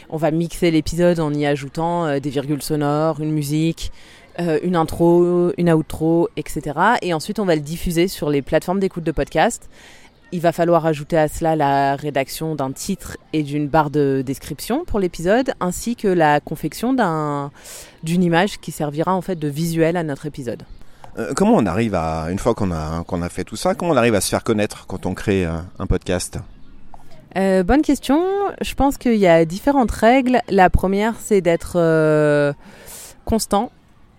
On 0.10 0.18
va 0.18 0.30
mixer 0.30 0.70
l'épisode 0.70 1.20
en 1.20 1.34
y 1.34 1.48
ajoutant 1.48 2.20
des 2.20 2.30
virgules 2.30 2.62
sonores, 2.62 3.20
une 3.20 3.32
musique, 3.32 3.92
euh, 4.40 4.60
une 4.64 4.76
intro, 4.76 5.54
une 5.58 5.72
outro, 5.72 6.28
etc. 6.36 6.78
Et 7.02 7.14
ensuite, 7.14 7.40
on 7.40 7.46
va 7.46 7.56
le 7.56 7.62
diffuser 7.62 8.10
sur 8.10 8.30
les 8.30 8.42
plateformes 8.42 8.82
d'écoute 8.82 9.04
de 9.04 9.12
podcast. 9.12 9.70
Il 10.34 10.42
va 10.42 10.52
falloir 10.52 10.86
ajouter 10.86 11.18
à 11.18 11.30
cela 11.30 11.56
la 11.56 11.96
rédaction 11.96 12.54
d'un 12.56 12.74
titre 12.74 13.16
et 13.32 13.44
d'une 13.44 13.70
barre 13.70 13.90
de 13.90 14.24
description 14.26 14.84
pour 14.84 15.00
l'épisode, 15.00 15.54
ainsi 15.62 15.96
que 15.96 16.10
la 16.10 16.42
confection 16.42 16.94
d'une 18.04 18.24
image 18.24 18.60
qui 18.60 18.72
servira 18.72 19.16
en 19.16 19.22
fait 19.22 19.38
de 19.38 19.48
visuel 19.48 19.96
à 19.96 20.04
notre 20.04 20.26
épisode. 20.26 20.64
Euh, 21.18 21.32
comment 21.34 21.54
on 21.54 21.66
arrive 21.66 21.96
à, 21.96 22.26
une 22.30 22.40
fois 22.40 22.54
qu'on 22.54 22.72
a, 22.72 23.06
qu'on 23.06 23.22
a 23.22 23.30
fait 23.30 23.46
tout 23.46 23.56
ça, 23.56 23.74
comment 23.74 23.92
on 23.92 23.98
arrive 23.98 24.16
à 24.16 24.22
se 24.22 24.28
faire 24.28 24.44
connaître 24.44 24.86
quand 24.88 25.06
on 25.06 25.14
crée 25.14 25.46
un, 25.46 25.88
podcast? 25.88 26.40
Euh, 27.38 27.64
bonne 27.64 27.84
question. 27.84 28.22
Je 28.62 28.74
pense 28.74 28.98
qu'il 28.98 29.16
y 29.16 29.28
a 29.28 29.46
différentes 29.46 29.92
règles. 29.92 30.42
La 30.50 30.70
première, 30.70 31.14
c'est 31.22 31.40
d'être 31.40 32.54
constant 33.24 33.72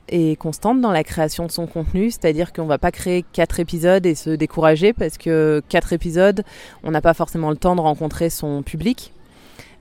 et 0.08 0.36
constante 0.36 0.80
dans 0.80 0.92
la 0.92 1.04
création 1.04 1.46
de 1.46 1.50
son 1.50 1.66
contenu, 1.66 2.10
c'est-à-dire 2.10 2.52
qu'on 2.52 2.66
va 2.66 2.78
pas 2.78 2.90
créer 2.90 3.24
quatre 3.32 3.60
épisodes 3.60 4.06
et 4.06 4.14
se 4.14 4.30
décourager 4.30 4.92
parce 4.92 5.18
que 5.18 5.62
quatre 5.68 5.92
épisodes, 5.92 6.42
on 6.82 6.90
n'a 6.90 7.00
pas 7.00 7.14
forcément 7.14 7.50
le 7.50 7.56
temps 7.56 7.76
de 7.76 7.80
rencontrer 7.80 8.30
son 8.30 8.62
public. 8.62 9.12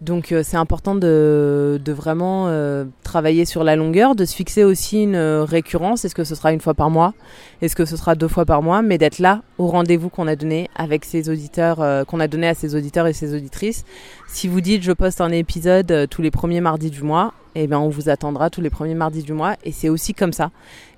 Donc 0.01 0.31
euh, 0.31 0.41
c'est 0.43 0.57
important 0.57 0.93
de, 0.93 1.79
de 1.83 1.93
vraiment 1.93 2.47
euh, 2.47 2.85
travailler 3.03 3.45
sur 3.45 3.63
la 3.63 3.75
longueur, 3.75 4.15
de 4.15 4.25
se 4.25 4.35
fixer 4.35 4.63
aussi 4.63 5.03
une 5.03 5.15
euh, 5.15 5.45
récurrence. 5.45 6.03
Est-ce 6.03 6.15
que 6.15 6.25
ce 6.25 6.35
sera 6.35 6.51
une 6.51 6.59
fois 6.59 6.73
par 6.73 6.89
mois? 6.89 7.13
Est-ce 7.61 7.75
que 7.75 7.85
ce 7.85 7.95
sera 7.95 8.15
deux 8.15 8.27
fois 8.27 8.45
par 8.45 8.61
mois? 8.61 8.81
Mais 8.81 8.97
d'être 8.97 9.19
là 9.19 9.41
au 9.57 9.67
rendez-vous 9.67 10.09
qu'on 10.09 10.27
a 10.27 10.35
donné 10.35 10.69
avec 10.75 11.05
ses 11.05 11.29
auditeurs, 11.29 12.05
qu'on 12.07 12.19
a 12.19 12.27
donné 12.27 12.47
à 12.47 12.53
ses 12.53 12.75
auditeurs 12.75 13.07
et 13.07 13.13
ses 13.13 13.33
auditrices. 13.33 13.85
Si 14.27 14.47
vous 14.47 14.59
dites 14.59 14.83
je 14.83 14.91
poste 14.91 15.21
un 15.21 15.31
épisode 15.31 16.07
tous 16.09 16.21
les 16.21 16.31
premiers 16.31 16.61
mardis 16.61 16.91
du 16.91 17.01
mois, 17.01 17.33
eh 17.55 17.67
bien 17.67 17.79
on 17.79 17.89
vous 17.89 18.09
attendra 18.09 18.49
tous 18.49 18.61
les 18.61 18.69
premiers 18.69 18.95
mardis 18.95 19.23
du 19.23 19.33
mois. 19.33 19.55
Et 19.63 19.71
c'est 19.71 19.89
aussi 19.89 20.13
comme 20.13 20.33
ça 20.33 20.51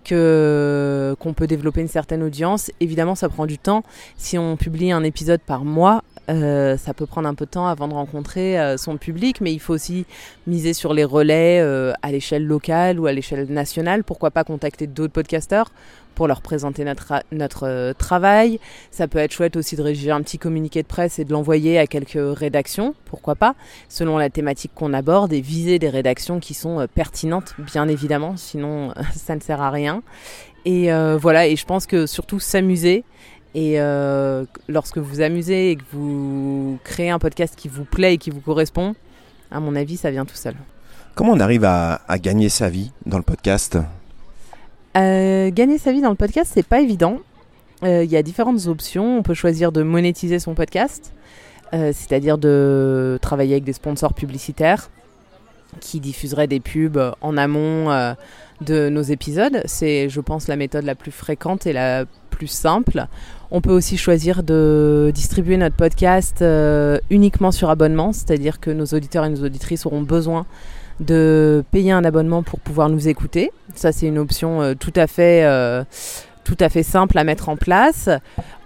qu'on 0.08 1.34
peut 1.36 1.48
développer 1.48 1.82
une 1.82 1.88
certaine 1.88 2.24
audience. 2.24 2.72
Évidemment, 2.80 3.16
ça 3.16 3.28
prend 3.30 3.46
du 3.46 3.58
temps. 3.58 3.84
Si 4.16 4.38
on 4.38 4.56
publie 4.56 4.92
un 4.92 5.04
épisode 5.04 5.42
par 5.42 5.66
mois, 5.66 6.04
Euh, 6.30 6.76
ça 6.76 6.94
peut 6.94 7.06
prendre 7.06 7.28
un 7.30 7.36
peu 7.36 7.46
de 7.46 7.52
temps 7.52 7.68
avant 7.68 7.88
de 7.88 7.94
rencontrer 7.94 8.60
euh, 8.60 8.76
son 8.76 8.98
public, 8.98 9.40
mais 9.40 9.54
il 9.54 9.60
faut 9.60 9.74
aussi 9.74 10.06
miser 10.46 10.74
sur 10.74 10.94
les 10.94 11.06
relais 11.06 11.62
euh, 11.62 11.94
à 12.02 12.12
l'échelle 12.12 12.46
locale 12.46 13.00
ou 13.00 13.08
à 13.08 13.14
l'échelle 13.14 13.46
nationale. 13.48 14.04
Pourquoi 14.04 14.30
pas 14.32 14.44
contacter 14.44 14.88
d'autres 14.88 15.14
podcasteurs 15.14 15.72
pour 16.18 16.28
leur 16.28 16.42
présenter 16.42 16.84
notre, 16.84 17.14
notre 17.32 17.94
travail. 17.94 18.60
Ça 18.92 19.08
peut 19.08 19.20
être 19.20 19.32
chouette 19.32 19.56
aussi 19.56 19.78
de 19.78 19.82
rédiger 19.82 20.12
un 20.12 20.22
petit 20.22 20.38
communiqué 20.38 20.82
de 20.82 20.88
presse 20.88 21.20
et 21.20 21.24
de 21.24 21.32
l'envoyer 21.32 21.80
à 21.80 21.88
quelques 21.88 22.20
rédactions, 22.38 22.94
pourquoi 23.06 23.36
pas, 23.36 23.56
selon 23.88 24.18
la 24.18 24.30
thématique 24.30 24.72
qu'on 24.76 24.94
aborde 24.94 25.32
et 25.32 25.42
viser 25.42 25.80
des 25.80 25.90
rédactions 25.90 26.40
qui 26.40 26.54
sont 26.54 26.86
pertinentes, 26.94 27.54
bien 27.60 27.88
évidemment, 27.88 28.36
sinon 28.36 28.94
ça 29.16 29.36
ne 29.36 29.42
sert 29.42 29.62
à 29.62 29.70
rien. 29.70 30.04
Et 30.66 30.90
voilà, 31.22 31.48
et 31.48 31.56
je 31.56 31.66
pense 31.66 31.86
que 31.86 32.06
surtout 32.06 32.42
s'amuser 32.42 33.06
et 33.58 33.80
euh, 33.82 34.46
lorsque 34.68 35.00
vous 35.00 35.22
amusez 35.22 35.72
et 35.72 35.76
que 35.78 35.84
vous 35.92 36.78
créez 36.84 37.10
un 37.10 37.18
podcast 37.18 37.56
qui 37.56 37.68
vous 37.68 37.86
plaît 37.86 38.14
et 38.14 38.18
qui 38.20 38.30
vous 38.30 38.40
correspond, 38.40 38.94
à 39.50 39.60
mon 39.60 39.76
avis, 39.76 39.98
ça 39.98 40.12
vient 40.12 40.26
tout 40.26 40.36
seul. 40.36 40.54
Comment 41.16 41.32
on 41.32 41.40
arrive 41.40 41.64
à, 41.66 42.00
gagner 42.20 42.50
sa 42.50 42.70
vie 42.70 42.92
dans 43.08 43.18
le 43.18 43.24
podcast? 43.24 43.80
Euh, 45.00 45.52
Gagner 45.52 45.78
sa 45.78 45.92
vie 45.92 46.02
dans 46.02 46.10
le 46.10 46.16
podcast, 46.16 46.52
c'est 46.54 46.66
pas 46.66 46.82
évident. 46.82 47.20
Euh, 47.84 48.04
il 48.04 48.10
y 48.10 48.18
a 48.18 48.24
différentes 48.24 48.68
options. 48.68 49.20
On 49.20 49.24
peut 49.24 49.34
choisir 49.34 49.72
de 49.72 49.84
monétiser 49.84 50.40
son 50.40 50.56
podcast, 50.56 51.14
c'est-à-dire 51.72 52.38
de 52.38 53.20
travailler 53.22 53.54
avec 53.54 53.66
des 53.66 53.74
sponsors 53.74 54.14
publicitaires 54.14 54.90
qui 55.82 56.00
diffuseraient 56.00 56.48
des 56.48 56.62
pubs 56.62 57.14
en 57.20 57.38
amont 57.38 58.16
de 58.62 58.90
nos 58.90 59.02
épisodes. 59.02 59.62
C'est, 59.66 60.10
je 60.10 60.22
pense, 60.22 60.48
la 60.48 60.56
méthode 60.56 60.86
la 60.86 60.96
plus 60.96 61.12
fréquente 61.12 61.68
et 61.68 61.74
la 61.74 62.06
plus 62.38 62.48
simple. 62.48 63.08
On 63.50 63.62
peut 63.62 63.72
aussi 63.72 63.98
choisir 63.98 64.44
de 64.44 65.12
distribuer 65.14 65.58
notre 65.58 65.76
podcast 65.76 66.42
euh, 66.42 67.00
uniquement 67.10 67.52
sur 67.52 67.70
abonnement, 67.70 68.14
c'est-à-dire 68.14 68.60
que 68.60 68.70
nos 68.70 68.86
auditeurs 68.86 69.26
et 69.26 69.30
nos 69.30 69.44
auditrices 69.44 69.86
auront 69.86 70.02
besoin 70.02 70.46
de 71.00 71.64
payer 71.72 71.92
un 71.92 72.04
abonnement 72.04 72.44
pour 72.44 72.60
pouvoir 72.60 72.90
nous 72.90 73.08
écouter. 73.08 73.52
Ça, 73.76 73.92
c'est 73.92 74.08
une 74.08 74.18
option 74.18 74.62
euh, 74.62 74.74
tout 74.74 74.94
à 74.96 75.08
fait 75.08 75.44
euh, 75.46 75.84
tout 76.44 76.58
à 76.60 76.70
fait 76.70 76.84
simple 76.84 77.18
à 77.18 77.24
mettre 77.24 77.50
en 77.50 77.58
place. 77.58 78.10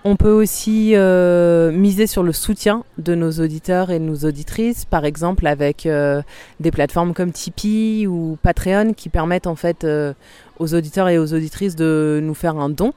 On 0.04 0.16
peut 0.16 0.32
aussi 0.32 0.94
miser 0.96 2.06
sur 2.08 2.22
le 2.22 2.32
soutien 2.32 2.84
de 3.00 3.16
nos 3.16 3.32
auditeurs 3.32 3.90
et 3.90 3.98
de 3.98 4.04
nos 4.04 4.18
auditrices, 4.18 4.86
par 4.86 5.04
exemple 5.04 5.48
avec 5.48 5.88
des 6.60 6.72
plateformes 6.72 7.16
comme 7.16 7.32
Tipeee 7.32 8.06
ou 8.06 8.38
Patreon 8.44 8.94
qui 8.94 9.10
permettent 9.10 9.48
en 9.48 9.56
fait 9.56 9.86
aux 10.60 10.74
auditeurs 10.76 11.10
et 11.10 11.18
aux 11.18 11.34
auditrices 11.34 11.76
de 11.76 12.20
nous 12.22 12.36
faire 12.36 12.58
un 12.58 12.70
don 12.70 12.94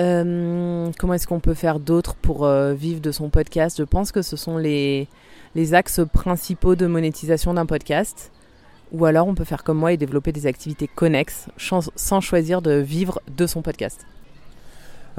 euh, 0.00 0.90
comment 0.98 1.14
est-ce 1.14 1.26
qu'on 1.26 1.40
peut 1.40 1.54
faire 1.54 1.78
d'autres 1.78 2.14
pour 2.14 2.44
euh, 2.44 2.74
vivre 2.74 3.00
de 3.00 3.12
son 3.12 3.28
podcast? 3.28 3.78
Je 3.78 3.84
pense 3.84 4.12
que 4.12 4.22
ce 4.22 4.36
sont 4.36 4.56
les, 4.56 5.08
les 5.54 5.74
axes 5.74 6.00
principaux 6.12 6.74
de 6.74 6.86
monétisation 6.86 7.54
d'un 7.54 7.66
podcast. 7.66 8.32
Ou 8.92 9.04
alors 9.04 9.28
on 9.28 9.34
peut 9.34 9.44
faire 9.44 9.62
comme 9.62 9.78
moi 9.78 9.92
et 9.92 9.96
développer 9.96 10.32
des 10.32 10.46
activités 10.46 10.88
connexes 10.88 11.46
sans 11.58 12.20
choisir 12.20 12.60
de 12.60 12.72
vivre 12.72 13.20
de 13.36 13.46
son 13.46 13.62
podcast. 13.62 14.04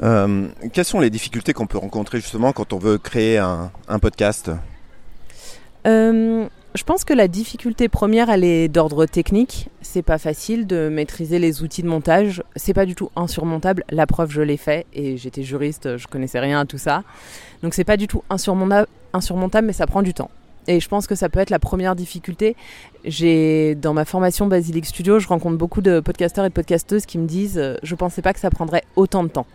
Euh, 0.02 0.48
quelles 0.72 0.84
sont 0.84 1.00
les 1.00 1.10
difficultés 1.10 1.52
qu'on 1.52 1.66
peut 1.66 1.78
rencontrer 1.78 2.18
justement 2.18 2.52
quand 2.52 2.72
on 2.72 2.78
veut 2.78 2.98
créer 2.98 3.38
un, 3.38 3.70
un 3.88 3.98
podcast? 3.98 4.50
Je 6.74 6.84
pense 6.84 7.04
que 7.04 7.12
la 7.12 7.28
difficulté 7.28 7.88
première, 7.88 8.30
elle 8.30 8.44
est 8.44 8.68
d'ordre 8.68 9.04
technique. 9.04 9.68
C'est 9.82 10.02
pas 10.02 10.18
facile 10.18 10.66
de 10.66 10.88
maîtriser 10.88 11.38
les 11.38 11.62
outils 11.62 11.82
de 11.82 11.88
montage. 11.88 12.42
C'est 12.56 12.72
pas 12.72 12.86
du 12.86 12.94
tout 12.94 13.10
insurmontable. 13.14 13.84
La 13.90 14.06
preuve, 14.06 14.30
je 14.30 14.40
l'ai 14.40 14.56
fait 14.56 14.86
et 14.94 15.18
j'étais 15.18 15.42
juriste, 15.42 15.98
je 15.98 16.06
connaissais 16.06 16.40
rien 16.40 16.60
à 16.60 16.64
tout 16.64 16.78
ça. 16.78 17.02
Donc 17.62 17.74
c'est 17.74 17.84
pas 17.84 17.98
du 17.98 18.06
tout 18.08 18.22
insurmontable, 18.30 19.66
mais 19.66 19.72
ça 19.72 19.86
prend 19.86 20.02
du 20.02 20.14
temps. 20.14 20.30
Et 20.66 20.80
je 20.80 20.88
pense 20.88 21.06
que 21.06 21.14
ça 21.14 21.28
peut 21.28 21.40
être 21.40 21.50
la 21.50 21.58
première 21.58 21.94
difficulté. 21.94 22.56
J'ai 23.04 23.74
dans 23.74 23.92
ma 23.92 24.04
formation 24.04 24.46
Basilic 24.46 24.86
Studio, 24.86 25.18
je 25.18 25.28
rencontre 25.28 25.58
beaucoup 25.58 25.82
de 25.82 26.00
podcasteurs 26.00 26.44
et 26.44 26.48
de 26.48 26.54
podcasteuses 26.54 27.04
qui 27.04 27.18
me 27.18 27.26
disent 27.26 27.58
euh, 27.58 27.76
je 27.82 27.94
pensais 27.96 28.22
pas 28.22 28.32
que 28.32 28.40
ça 28.40 28.50
prendrait 28.50 28.84
autant 28.96 29.24
de 29.24 29.28
temps. 29.28 29.46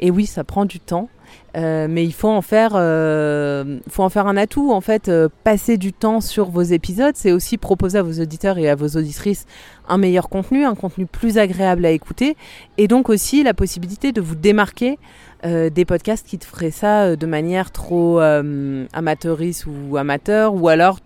Et 0.00 0.10
oui, 0.10 0.26
ça 0.26 0.44
prend 0.44 0.64
du 0.64 0.80
temps. 0.80 1.08
Euh, 1.56 1.88
mais 1.88 2.04
il 2.04 2.12
faut 2.12 2.28
en 2.28 2.42
faire, 2.42 2.72
euh, 2.74 3.78
faut 3.88 4.02
en 4.02 4.08
faire 4.08 4.26
un 4.26 4.36
atout. 4.36 4.72
En 4.72 4.80
fait, 4.80 5.08
euh, 5.08 5.28
passer 5.44 5.76
du 5.76 5.92
temps 5.92 6.20
sur 6.20 6.50
vos 6.50 6.62
épisodes, 6.62 7.14
c'est 7.16 7.32
aussi 7.32 7.58
proposer 7.58 7.98
à 7.98 8.02
vos 8.02 8.20
auditeurs 8.20 8.58
et 8.58 8.68
à 8.68 8.74
vos 8.74 8.88
auditrices 8.96 9.46
un 9.88 9.98
meilleur 9.98 10.28
contenu, 10.28 10.64
un 10.64 10.74
contenu 10.74 11.06
plus 11.06 11.38
agréable 11.38 11.84
à 11.84 11.90
écouter, 11.90 12.36
et 12.78 12.86
donc 12.86 13.08
aussi 13.08 13.42
la 13.42 13.54
possibilité 13.54 14.12
de 14.12 14.20
vous 14.20 14.36
démarquer 14.36 14.98
des 15.42 15.84
podcasts 15.86 16.26
qui 16.26 16.38
te 16.38 16.44
feraient 16.44 16.70
ça 16.70 17.16
de 17.16 17.26
manière 17.26 17.72
trop 17.72 18.20
amateuriste 18.20 19.66
ou 19.66 19.96
amateur, 19.96 20.54
ou 20.54 20.68
alors 20.68 21.00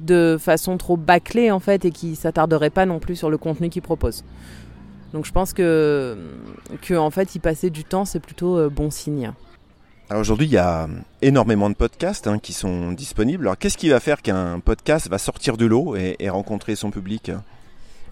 de 0.00 0.38
façon 0.40 0.78
trop 0.78 0.96
bâclée 0.96 1.50
en 1.50 1.60
fait, 1.60 1.84
et 1.84 1.90
qui 1.90 2.16
s'attarderaient 2.16 2.70
pas 2.70 2.86
non 2.86 3.00
plus 3.00 3.16
sur 3.16 3.28
le 3.28 3.36
contenu 3.36 3.68
qu'ils 3.68 3.82
proposent. 3.82 4.24
Donc 5.12 5.26
je 5.26 5.32
pense 5.32 5.52
que, 5.52 6.16
que 6.80 6.94
en 6.94 7.10
fait, 7.10 7.34
y 7.34 7.38
passer 7.38 7.70
du 7.70 7.84
temps, 7.84 8.04
c'est 8.04 8.20
plutôt 8.20 8.70
bon 8.70 8.90
signe 8.90 9.32
aujourd'hui, 10.18 10.46
il 10.46 10.52
y 10.52 10.58
a 10.58 10.88
énormément 11.20 11.70
de 11.70 11.74
podcasts 11.74 12.26
hein, 12.26 12.38
qui 12.38 12.52
sont 12.52 12.92
disponibles. 12.92 13.46
Alors 13.46 13.58
qu'est-ce 13.58 13.78
qui 13.78 13.88
va 13.88 14.00
faire 14.00 14.22
qu'un 14.22 14.60
podcast 14.60 15.08
va 15.08 15.18
sortir 15.18 15.56
de 15.56 15.66
l'eau 15.66 15.96
et, 15.96 16.28
rencontrer 16.28 16.76
son 16.76 16.90
public? 16.90 17.30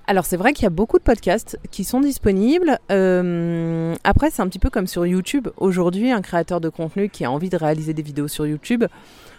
Alors 0.06 0.24
c'est 0.24 0.36
vrai 0.36 0.52
qu'il 0.52 0.64
y 0.64 0.66
a 0.66 0.70
beaucoup 0.70 0.98
de 0.98 1.02
podcasts 1.02 1.58
qui 1.70 1.84
sont 1.84 2.00
disponibles. 2.00 2.78
Euh, 2.90 3.94
après 4.02 4.30
c'est 4.30 4.42
un 4.42 4.48
petit 4.48 4.58
peu 4.58 4.70
comme 4.70 4.86
sur 4.86 5.06
YouTube. 5.06 5.48
Aujourd'hui 5.56 6.10
un 6.10 6.22
créateur 6.22 6.60
de 6.60 6.68
contenu 6.68 7.08
qui 7.08 7.24
a 7.24 7.30
envie 7.30 7.48
de 7.48 7.56
réaliser 7.56 7.94
des 7.94 8.02
vidéos 8.02 8.28
sur 8.28 8.46
YouTube 8.46 8.84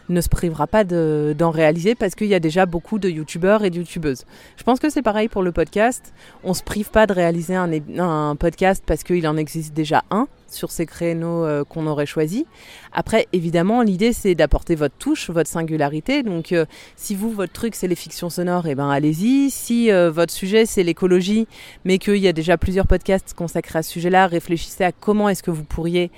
ne 0.09 0.21
se 0.21 0.29
privera 0.29 0.67
pas 0.67 0.83
d'en 0.83 1.51
réaliser 1.51 1.95
parce 1.95 2.15
qu'il 2.15 2.27
y 2.27 2.35
a 2.35 2.39
déjà 2.39 2.65
beaucoup 2.65 2.99
de 2.99 3.09
youtubeurs 3.09 3.63
et 3.63 3.69
de 3.69 3.77
youtubeuses. 3.77 4.25
Je 4.57 4.63
pense 4.63 4.79
que 4.79 4.89
c'est 4.89 5.01
pareil 5.01 5.27
pour 5.27 5.43
le 5.43 5.51
podcast. 5.51 6.13
On 6.43 6.53
se 6.53 6.63
prive 6.63 6.89
pas 6.89 7.07
de 7.07 7.13
réaliser 7.13 7.55
un, 7.55 8.35
podcast 8.35 8.83
parce 8.85 9.03
qu'il 9.03 9.27
en 9.27 9.37
existe 9.37 9.73
déjà 9.73 10.03
un 10.11 10.27
sur 10.47 10.69
ces 10.69 10.85
créneaux 10.85 11.45
euh, 11.45 11.63
qu'on 11.63 11.87
aurait 11.87 12.05
choisis. 12.05 12.43
Après, 12.91 13.27
évidemment, 13.31 13.81
l'idée 13.81 14.11
c'est 14.11 14.35
d'apporter 14.35 14.75
votre 14.75 14.95
touche, 14.97 15.29
votre 15.29 15.49
singularité. 15.49 16.23
Donc, 16.23 16.51
euh, 16.51 16.65
si 16.97 17.15
vous, 17.15 17.31
votre 17.31 17.53
truc 17.53 17.75
c'est 17.75 17.87
les 17.87 17.95
fictions 17.95 18.29
sonores, 18.29 18.67
et 18.67 18.71
eh 18.71 18.75
ben 18.75 18.89
allez-y. 18.89 19.49
Si 19.49 19.91
euh, 19.91 20.11
votre 20.11 20.33
sujet 20.33 20.65
c'est 20.65 20.83
l'écologie, 20.83 21.47
mais 21.85 21.99
qu'il 21.99 22.17
y 22.17 22.27
a 22.27 22.33
déjà 22.33 22.57
plusieurs 22.57 22.87
podcasts 22.87 23.33
consacrés 23.33 23.79
à 23.79 23.83
ce 23.83 23.91
sujet-là, 23.91 24.27
réfléchissez 24.27 24.83
à 24.83 24.91
comment 24.91 25.29
est-ce 25.29 25.43
que 25.43 25.51
vous 25.51 25.63
pourriez 25.63 26.11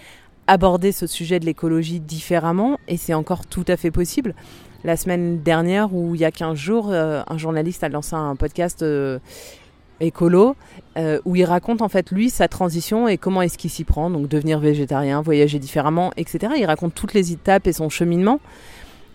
aborder 0.47 0.91
ce 0.91 1.07
sujet 1.07 1.39
de 1.39 1.45
l'écologie 1.45 1.99
différemment, 1.99 2.77
et 2.87 2.97
c'est 2.97 3.13
encore 3.13 3.45
tout 3.45 3.65
à 3.67 3.77
fait 3.77 3.91
possible. 3.91 4.35
La 4.83 4.97
semaine 4.97 5.41
dernière, 5.41 5.93
ou 5.93 6.15
il 6.15 6.21
y 6.21 6.25
a 6.25 6.31
15 6.31 6.57
jours, 6.57 6.91
un 6.91 7.37
journaliste 7.37 7.83
a 7.85 7.89
lancé 7.89 8.15
un 8.15 8.35
podcast 8.35 8.83
écolo, 9.99 10.55
euh, 10.97 11.19
où 11.25 11.35
il 11.35 11.45
raconte 11.45 11.81
en 11.81 11.89
fait 11.89 12.11
lui 12.11 12.29
sa 12.29 12.47
transition 12.47 13.07
et 13.07 13.17
comment 13.17 13.41
est-ce 13.41 13.57
qu'il 13.57 13.69
s'y 13.69 13.83
prend, 13.83 14.09
donc 14.09 14.27
devenir 14.27 14.59
végétarien, 14.59 15.21
voyager 15.21 15.59
différemment, 15.59 16.11
etc. 16.17 16.53
Il 16.57 16.65
raconte 16.65 16.93
toutes 16.93 17.13
les 17.13 17.31
étapes 17.31 17.67
et 17.67 17.73
son 17.73 17.89
cheminement. 17.89 18.39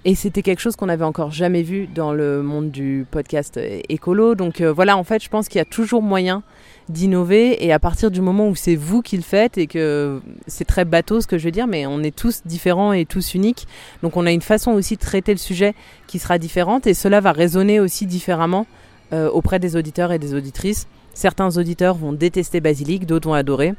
Et 0.08 0.14
c'était 0.14 0.40
quelque 0.40 0.60
chose 0.60 0.74
qu'on 0.74 0.86
n'avait 0.86 1.04
encore 1.04 1.32
jamais 1.32 1.60
vu 1.60 1.86
dans 1.86 2.14
le 2.14 2.42
monde 2.42 2.70
du 2.70 3.04
podcast 3.10 3.60
écolo. 3.90 4.34
Donc 4.34 4.62
euh, 4.62 4.72
voilà, 4.72 4.96
en 4.96 5.04
fait, 5.04 5.22
je 5.22 5.28
pense 5.28 5.48
qu'il 5.50 5.58
y 5.58 5.60
a 5.60 5.66
toujours 5.66 6.00
moyen 6.00 6.42
d'innover. 6.88 7.62
Et 7.62 7.74
à 7.74 7.78
partir 7.78 8.10
du 8.10 8.22
moment 8.22 8.48
où 8.48 8.54
c'est 8.54 8.74
vous 8.74 9.02
qui 9.02 9.18
le 9.18 9.22
faites, 9.22 9.58
et 9.58 9.66
que 9.66 10.22
c'est 10.46 10.64
très 10.64 10.86
bateau 10.86 11.20
ce 11.20 11.26
que 11.26 11.36
je 11.36 11.44
veux 11.44 11.50
dire, 11.50 11.66
mais 11.66 11.84
on 11.84 12.02
est 12.02 12.16
tous 12.16 12.40
différents 12.46 12.94
et 12.94 13.04
tous 13.04 13.34
uniques. 13.34 13.66
Donc 14.02 14.16
on 14.16 14.24
a 14.24 14.32
une 14.32 14.40
façon 14.40 14.70
aussi 14.70 14.94
de 14.96 15.00
traiter 15.00 15.32
le 15.32 15.38
sujet 15.38 15.74
qui 16.06 16.18
sera 16.18 16.38
différente. 16.38 16.86
Et 16.86 16.94
cela 16.94 17.20
va 17.20 17.32
résonner 17.32 17.78
aussi 17.78 18.06
différemment 18.06 18.66
euh, 19.12 19.28
auprès 19.28 19.58
des 19.58 19.76
auditeurs 19.76 20.10
et 20.10 20.18
des 20.18 20.32
auditrices. 20.32 20.86
Certains 21.12 21.58
auditeurs 21.58 21.96
vont 21.96 22.14
détester 22.14 22.62
Basilic, 22.62 23.04
d'autres 23.04 23.28
vont 23.28 23.34
adorer. 23.34 23.74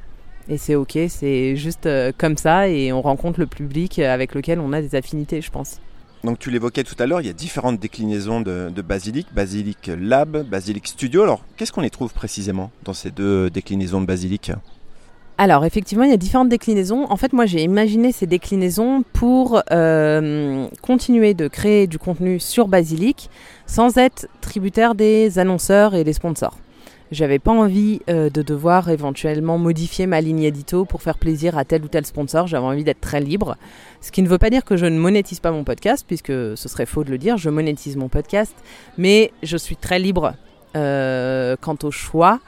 Et 0.48 0.60
c'est 0.60 0.76
ok, 0.76 0.96
c'est 1.08 1.56
juste 1.56 1.88
euh, 1.88 2.12
comme 2.16 2.38
ça 2.38 2.70
et 2.70 2.94
on 2.94 3.02
rencontre 3.02 3.40
le 3.40 3.48
public 3.48 3.98
avec 3.98 4.36
lequel 4.36 4.60
on 4.60 4.74
a 4.74 4.82
des 4.84 4.94
affinités, 4.94 5.42
je 5.42 5.50
pense. 5.50 5.80
Donc 6.24 6.38
tu 6.38 6.52
l'évoquais 6.52 6.84
tout 6.84 6.96
à 7.00 7.06
l'heure, 7.06 7.22
il 7.22 7.28
y 7.28 7.30
a 7.30 7.34
différentes 7.34 7.80
déclinaisons 7.80 8.42
de, 8.42 8.82
Basilic, 8.82 9.28
Basilic 9.34 9.90
Lab, 9.98 10.44
Basilic 10.44 10.88
Studio. 10.88 11.24
Alors 11.24 11.46
qu'est-ce 11.56 11.72
qu'on 11.72 11.84
y 11.84 11.90
trouve 11.90 12.14
précisément 12.14 12.72
dans 12.84 12.94
ces 12.94 13.12
deux 13.12 13.50
déclinaisons 13.50 14.02
de 14.02 14.06
Basilic? 14.06 14.52
Alors 15.38 15.64
effectivement, 15.64 16.04
il 16.04 16.10
y 16.10 16.14
a 16.14 16.18
différentes 16.18 16.50
déclinaisons. 16.50 17.06
En 17.10 17.16
fait, 17.16 17.32
moi, 17.32 17.46
j'ai 17.46 17.64
imaginé 17.64 18.12
ces 18.12 18.26
déclinaisons 18.26 19.04
pour 19.14 19.64
euh, 19.72 20.68
continuer 20.82 21.34
de 21.34 21.48
créer 21.48 21.88
du 21.88 21.98
contenu 21.98 22.42
sur 22.42 22.68
Basilic 22.68 23.30
sans 23.66 23.98
être 23.98 24.28
tributaire 24.42 24.96
des 24.96 25.40
annonceurs 25.40 25.96
et 25.96 26.04
des 26.04 26.12
sponsors. 26.12 26.58
J'avais 27.12 27.40
pas 27.40 27.52
envie 27.52 28.02
euh, 28.08 28.30
de 28.30 28.44
devoir 28.44 28.90
éventuellement 28.90 29.58
modifier 29.58 30.06
ma 30.06 30.22
ligne 30.22 30.44
édito 30.44 30.86
pour 30.86 31.02
faire 31.02 31.18
plaisir 31.18 31.58
à 31.58 31.66
tel 31.66 31.84
ou 31.84 31.88
tel 31.88 32.06
sponsor. 32.06 32.46
J'avais 32.46 32.66
envie 32.66 32.84
d'être 32.84 33.02
très 33.02 33.20
libre. 33.20 33.58
Ce 34.00 34.12
qui 34.12 34.22
ne 34.22 34.28
veut 34.28 34.38
pas 34.38 34.52
dire 34.52 34.64
que 34.64 34.78
je 34.78 34.86
ne 34.86 35.00
monétise 35.00 35.40
pas 35.40 35.52
mon 35.52 35.64
podcast, 35.64 36.06
puisque 36.06 36.28
ce 36.28 36.56
serait 36.56 36.86
faux 36.86 37.04
de 37.04 37.10
le 37.10 37.18
dire. 37.18 37.38
Je 37.38 37.50
monétise 37.50 37.98
mon 37.98 38.10
podcast, 38.10 38.56
mais 39.00 39.32
je 39.42 39.58
suis 39.58 39.76
très 39.76 39.98
libre 39.98 40.36
euh, 40.76 41.56
quant 41.60 41.78
au 41.82 41.90
choix 41.90 42.40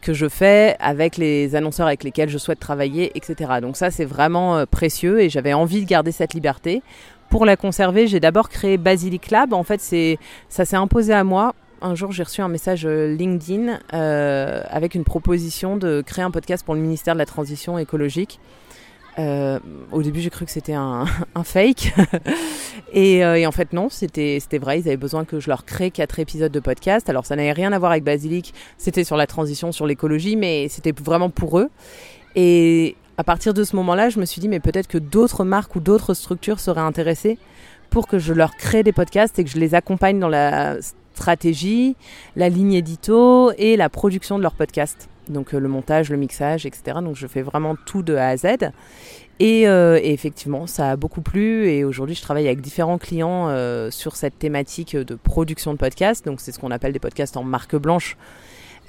que 0.00 0.12
je 0.12 0.28
fais 0.28 0.76
avec 0.80 1.16
les 1.16 1.54
annonceurs 1.54 1.86
avec 1.86 2.02
lesquels 2.02 2.28
je 2.28 2.38
souhaite 2.38 2.60
travailler, 2.60 3.12
etc. 3.14 3.52
Donc 3.62 3.76
ça, 3.76 3.90
c'est 3.90 4.04
vraiment 4.04 4.64
précieux 4.66 5.20
et 5.20 5.28
j'avais 5.28 5.52
envie 5.52 5.82
de 5.82 5.88
garder 5.88 6.12
cette 6.12 6.34
liberté. 6.34 6.82
Pour 7.30 7.44
la 7.44 7.56
conserver, 7.56 8.06
j'ai 8.06 8.20
d'abord 8.20 8.48
créé 8.48 8.78
Basilic 8.78 9.30
Lab. 9.30 9.52
En 9.52 9.62
fait, 9.62 9.80
ça 10.48 10.64
s'est 10.64 10.76
imposé 10.76 11.12
à 11.12 11.24
moi 11.24 11.54
un 11.80 11.94
jour, 11.94 12.12
j'ai 12.12 12.22
reçu 12.22 12.40
un 12.40 12.48
message 12.48 12.86
LinkedIn 12.86 13.78
euh, 13.92 14.62
avec 14.68 14.94
une 14.94 15.04
proposition 15.04 15.76
de 15.76 16.02
créer 16.04 16.24
un 16.24 16.30
podcast 16.30 16.64
pour 16.64 16.74
le 16.74 16.80
ministère 16.80 17.14
de 17.14 17.18
la 17.18 17.26
Transition 17.26 17.78
écologique. 17.78 18.40
Euh, 19.18 19.58
au 19.90 20.02
début, 20.02 20.20
j'ai 20.20 20.30
cru 20.30 20.44
que 20.44 20.50
c'était 20.50 20.74
un, 20.74 21.06
fake. 21.44 21.94
Euh, 22.96 23.34
et, 23.34 23.46
en 23.46 23.52
fait, 23.52 23.74
non, 23.74 23.90
c'était 23.90 24.40
vrai. 24.58 24.80
Ils 24.80 24.88
avaient 24.88 24.96
besoin 24.96 25.26
que 25.26 25.40
je 25.40 25.48
leur 25.48 25.66
crée 25.66 25.90
quatre 25.90 26.18
épisodes 26.20 26.50
de 26.50 26.58
podcast. 26.58 27.10
Alors, 27.10 27.26
ça 27.26 27.36
n'avait 27.36 27.52
rien 27.52 27.72
à 27.72 27.78
voir 27.78 27.90
avec 27.92 28.02
Basilic. 28.02 28.54
C'était 28.78 29.04
sur 29.04 29.16
la 29.16 29.26
transition, 29.26 29.72
sur 29.72 29.86
l'écologie, 29.86 30.36
mais 30.36 30.68
c'était 30.68 30.92
vraiment 30.92 31.28
pour 31.28 31.58
eux. 31.58 31.68
Et 32.34 32.96
à 33.18 33.24
partir 33.24 33.52
de 33.52 33.62
ce 33.62 33.76
moment-là, 33.76 34.08
je 34.08 34.18
me 34.18 34.24
suis 34.24 34.40
dit, 34.40 34.48
mais 34.48 34.58
peut-être 34.58 34.88
que 34.88 34.96
d'autres 34.96 35.44
marques 35.44 35.76
ou 35.76 35.80
d'autres 35.80 36.14
structures 36.14 36.60
seraient 36.60 36.80
intéressées 36.80 37.38
pour 37.90 38.08
que 38.08 38.18
je 38.18 38.32
leur 38.32 38.56
crée 38.56 38.82
des 38.82 38.92
podcasts 38.92 39.38
et 39.38 39.44
que 39.44 39.50
je 39.50 39.58
les 39.58 39.74
accompagne 39.74 40.18
dans 40.18 40.28
la 40.28 40.78
stratégie, 41.18 41.96
la 42.36 42.48
ligne 42.48 42.74
édito 42.74 43.50
et 43.58 43.76
la 43.76 43.88
production 43.88 44.38
de 44.38 44.44
leur 44.44 44.54
podcast. 44.54 45.08
Donc 45.28 45.52
euh, 45.52 45.58
le 45.58 45.68
montage, 45.68 46.10
le 46.10 46.16
mixage, 46.16 46.64
etc. 46.64 46.98
Donc 47.02 47.16
je 47.16 47.26
fais 47.26 47.42
vraiment 47.42 47.74
tout 47.86 48.02
de 48.02 48.14
A 48.14 48.28
à 48.28 48.36
Z. 48.36 48.46
Euh, 49.40 50.00
et, 50.02 50.12
effectivement, 50.12 50.66
ça 50.66 50.90
a 50.92 50.96
beaucoup 50.96 51.20
plu. 51.20 51.68
Et 51.68 51.84
aujourd'hui, 51.84 52.14
je 52.14 52.22
travaille 52.22 52.46
avec 52.46 52.60
différents 52.60 52.98
clients 52.98 53.48
euh, 53.48 53.90
sur 53.90 54.14
cette 54.14 54.38
thématique 54.38 54.96
de 54.96 55.14
production 55.16 55.72
de 55.72 55.78
podcasts. 55.78 56.24
Donc 56.24 56.40
c'est 56.40 56.52
ce 56.52 56.60
qu'on 56.60 56.70
appelle 56.70 56.92
des 56.92 57.00
podcasts 57.00 57.36
en 57.36 57.42
marque 57.42 57.76
blanche. 57.76 58.16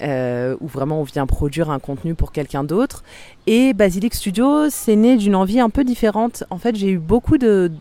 où 0.02 0.68
vraiment 0.68 1.02
on 1.02 1.04
vient 1.04 1.26
produire 1.26 1.72
un 1.72 1.80
contenu 1.80 2.14
pour 2.14 2.32
quelqu'un 2.32 2.64
d'autre. 2.64 3.04
Et 3.48 3.74
Basilic 3.74 4.14
Studio, 4.14 4.70
c'est 4.70 4.96
né 4.96 5.18
d'une 5.18 5.36
envie 5.36 5.60
un 5.60 5.70
peu 5.70 5.84
différente. 5.84 6.44
En 6.52 6.58
fait, 6.58 6.76
j'ai 6.76 6.92
eu 6.92 7.00
beaucoup 7.00 7.38
de, 7.38 7.72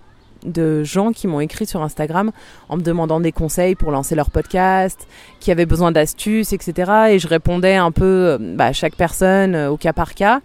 de 0.45 0.85
gens 0.85 1.13
qui 1.13 1.27
m'ont 1.27 1.41
écrit 1.41 1.67
sur 1.67 1.83
Instagram 1.83 2.31
en 2.69 2.77
me 2.77 2.83
demandant 2.83 3.21
des 3.21 3.33
conseils 3.33 3.75
pour 3.75 3.91
lancer 3.91 4.15
leur 4.15 4.31
podcast, 4.31 5.07
qui 5.41 5.51
avaient 5.51 5.67
besoin 5.67 5.93
d'astuces, 5.93 6.53
etc. 6.53 6.93
Et 7.11 7.19
je 7.19 7.29
répondais 7.29 7.77
un 7.77 7.91
peu 7.91 8.05
euh, 8.05 8.39
bah, 8.41 8.67
à 8.67 8.73
chaque 8.73 8.97
personne 8.97 9.55
euh, 9.55 9.71
au 9.71 9.77
cas 9.77 9.93
par 9.93 10.15
cas. 10.15 10.41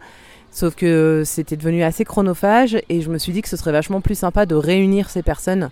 Sauf 0.52 0.76
que 0.76 1.24
c'était 1.26 1.58
devenu 1.58 1.84
assez 1.84 2.06
chronophage 2.06 2.78
et 2.88 3.02
je 3.02 3.10
me 3.10 3.18
suis 3.18 3.34
dit 3.34 3.42
que 3.42 3.50
ce 3.50 3.58
serait 3.58 3.72
vachement 3.72 4.02
plus 4.02 4.16
sympa 4.16 4.46
de 4.46 4.54
réunir 4.54 5.10
ces 5.10 5.24
personnes 5.24 5.72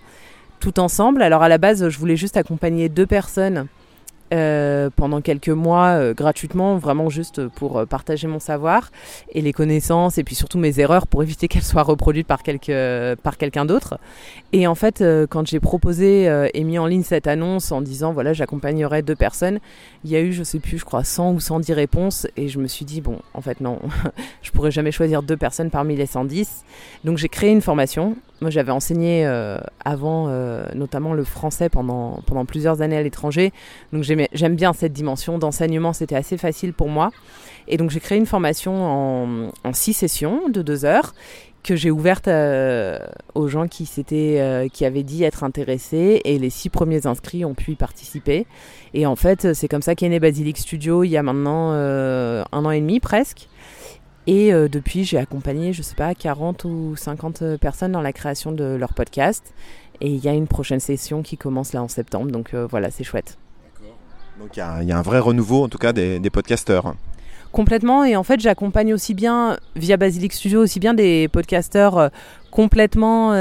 tout 0.59 0.79
ensemble. 0.79 1.21
Alors 1.21 1.43
à 1.43 1.49
la 1.49 1.59
base, 1.59 1.87
je 1.89 1.99
voulais 1.99 2.15
juste 2.15 2.35
accompagner 2.35 2.89
deux 2.89 3.05
personnes 3.05 3.67
euh, 4.33 4.89
pendant 4.95 5.19
quelques 5.19 5.49
mois 5.49 5.89
euh, 5.89 6.13
gratuitement, 6.13 6.77
vraiment 6.77 7.09
juste 7.09 7.47
pour 7.47 7.79
euh, 7.79 7.85
partager 7.85 8.27
mon 8.27 8.39
savoir 8.39 8.89
et 9.33 9.41
les 9.41 9.51
connaissances 9.51 10.17
et 10.17 10.23
puis 10.23 10.35
surtout 10.35 10.57
mes 10.57 10.79
erreurs 10.79 11.05
pour 11.05 11.21
éviter 11.21 11.49
qu'elles 11.49 11.63
soient 11.63 11.83
reproduites 11.83 12.27
par, 12.27 12.41
quelque, 12.41 13.15
par 13.15 13.37
quelqu'un 13.37 13.65
d'autre. 13.65 13.99
Et 14.53 14.67
en 14.67 14.75
fait, 14.75 15.03
quand 15.29 15.47
j'ai 15.47 15.59
proposé 15.59 16.25
et 16.53 16.63
mis 16.63 16.79
en 16.79 16.85
ligne 16.85 17.03
cette 17.03 17.27
annonce 17.27 17.71
en 17.71 17.81
disant 17.81 18.13
voilà, 18.13 18.33
j'accompagnerai 18.33 19.01
deux 19.01 19.15
personnes, 19.15 19.59
il 20.03 20.11
y 20.11 20.15
a 20.15 20.21
eu, 20.21 20.31
je 20.31 20.43
sais 20.43 20.59
plus, 20.59 20.77
je 20.77 20.85
crois 20.85 21.03
100 21.03 21.33
ou 21.33 21.39
110 21.39 21.73
réponses 21.73 22.27
et 22.37 22.47
je 22.47 22.59
me 22.59 22.67
suis 22.67 22.85
dit 22.85 23.01
bon, 23.01 23.19
en 23.33 23.41
fait 23.41 23.59
non, 23.61 23.79
je 24.41 24.51
pourrais 24.51 24.71
jamais 24.71 24.91
choisir 24.91 25.23
deux 25.23 25.37
personnes 25.37 25.69
parmi 25.69 25.95
les 25.95 26.05
110. 26.05 26.63
Donc 27.03 27.17
j'ai 27.17 27.29
créé 27.29 27.51
une 27.51 27.61
formation 27.61 28.15
moi, 28.41 28.49
j'avais 28.49 28.71
enseigné 28.71 29.25
euh, 29.25 29.59
avant, 29.85 30.25
euh, 30.27 30.65
notamment 30.73 31.13
le 31.13 31.23
français 31.23 31.69
pendant, 31.69 32.21
pendant 32.25 32.43
plusieurs 32.43 32.81
années 32.81 32.97
à 32.97 33.03
l'étranger. 33.03 33.53
Donc, 33.93 34.03
j'aime 34.03 34.55
bien 34.55 34.73
cette 34.73 34.93
dimension 34.93 35.37
d'enseignement. 35.37 35.93
C'était 35.93 36.15
assez 36.15 36.37
facile 36.37 36.73
pour 36.73 36.89
moi. 36.89 37.11
Et 37.67 37.77
donc, 37.77 37.91
j'ai 37.91 37.99
créé 37.99 38.17
une 38.17 38.25
formation 38.25 38.83
en, 38.83 39.51
en 39.63 39.73
six 39.73 39.93
sessions 39.93 40.49
de 40.49 40.63
deux 40.63 40.85
heures 40.85 41.13
que 41.63 41.75
j'ai 41.75 41.91
ouverte 41.91 42.27
euh, 42.27 42.97
aux 43.35 43.47
gens 43.47 43.67
qui, 43.67 43.87
qui 44.73 44.85
avaient 44.85 45.03
dit 45.03 45.23
être 45.23 45.43
intéressés. 45.43 46.21
Et 46.25 46.39
les 46.39 46.49
six 46.49 46.69
premiers 46.69 47.05
inscrits 47.05 47.45
ont 47.45 47.53
pu 47.53 47.73
y 47.73 47.75
participer. 47.75 48.47
Et 48.95 49.05
en 49.05 49.15
fait, 49.15 49.53
c'est 49.53 49.67
comme 49.67 49.83
ça 49.83 49.93
qu'est 49.93 50.09
né 50.09 50.19
Basilic 50.19 50.57
Studio 50.57 51.03
il 51.03 51.09
y 51.09 51.17
a 51.17 51.21
maintenant 51.21 51.73
un 51.73 52.65
an 52.65 52.71
et 52.71 52.81
demi 52.81 52.99
presque. 52.99 53.47
Et 54.27 54.53
euh, 54.53 54.67
depuis, 54.67 55.03
j'ai 55.03 55.17
accompagné, 55.17 55.73
je 55.73 55.81
sais 55.81 55.95
pas, 55.95 56.13
40 56.13 56.65
ou 56.65 56.95
50 56.95 57.57
personnes 57.57 57.91
dans 57.91 58.01
la 58.01 58.13
création 58.13 58.51
de 58.51 58.63
leur 58.63 58.93
podcast. 58.93 59.53
Et 59.99 60.09
il 60.09 60.23
y 60.23 60.27
a 60.27 60.33
une 60.33 60.47
prochaine 60.47 60.79
session 60.79 61.21
qui 61.21 61.37
commence 61.37 61.73
là 61.73 61.81
en 61.81 61.87
septembre. 61.87 62.31
Donc 62.31 62.53
euh, 62.53 62.67
voilà, 62.69 62.91
c'est 62.91 63.03
chouette. 63.03 63.37
Donc 64.39 64.55
il 64.55 64.59
y, 64.59 64.91
a 64.91 64.97
un 64.97 65.01
vrai 65.03 65.19
renouveau 65.19 65.63
en 65.63 65.69
tout 65.69 65.77
cas 65.77 65.93
des, 65.93 66.19
podcasteurs. 66.31 66.95
Complètement. 67.51 68.05
Et 68.05 68.15
en 68.15 68.23
fait, 68.23 68.39
j'accompagne 68.39 68.93
aussi 68.93 69.13
bien, 69.13 69.57
via 69.75 69.97
Basilic 69.97 70.33
Studio, 70.33 70.61
aussi 70.61 70.79
bien 70.79 70.93
des 70.93 71.27
podcasteurs 71.27 71.97
euh, 71.97 72.09
complètement 72.49 73.33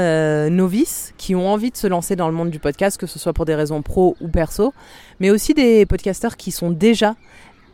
novices 0.49 1.13
qui 1.17 1.33
ont 1.33 1.51
envie 1.51 1.71
de 1.71 1.77
se 1.77 1.87
lancer 1.87 2.15
dans 2.15 2.27
le 2.27 2.33
monde 2.33 2.49
du 2.49 2.59
podcast, 2.59 2.99
que 2.99 3.07
ce 3.07 3.19
soit 3.19 3.33
pour 3.33 3.45
des 3.45 3.55
raisons 3.55 3.81
pro 3.81 4.15
ou 4.21 4.27
perso, 4.27 4.73
mais 5.19 5.31
aussi 5.31 5.53
des 5.53 5.85
podcasteurs 5.85 6.37
qui 6.37 6.51
sont 6.51 6.71
déjà 6.71 7.15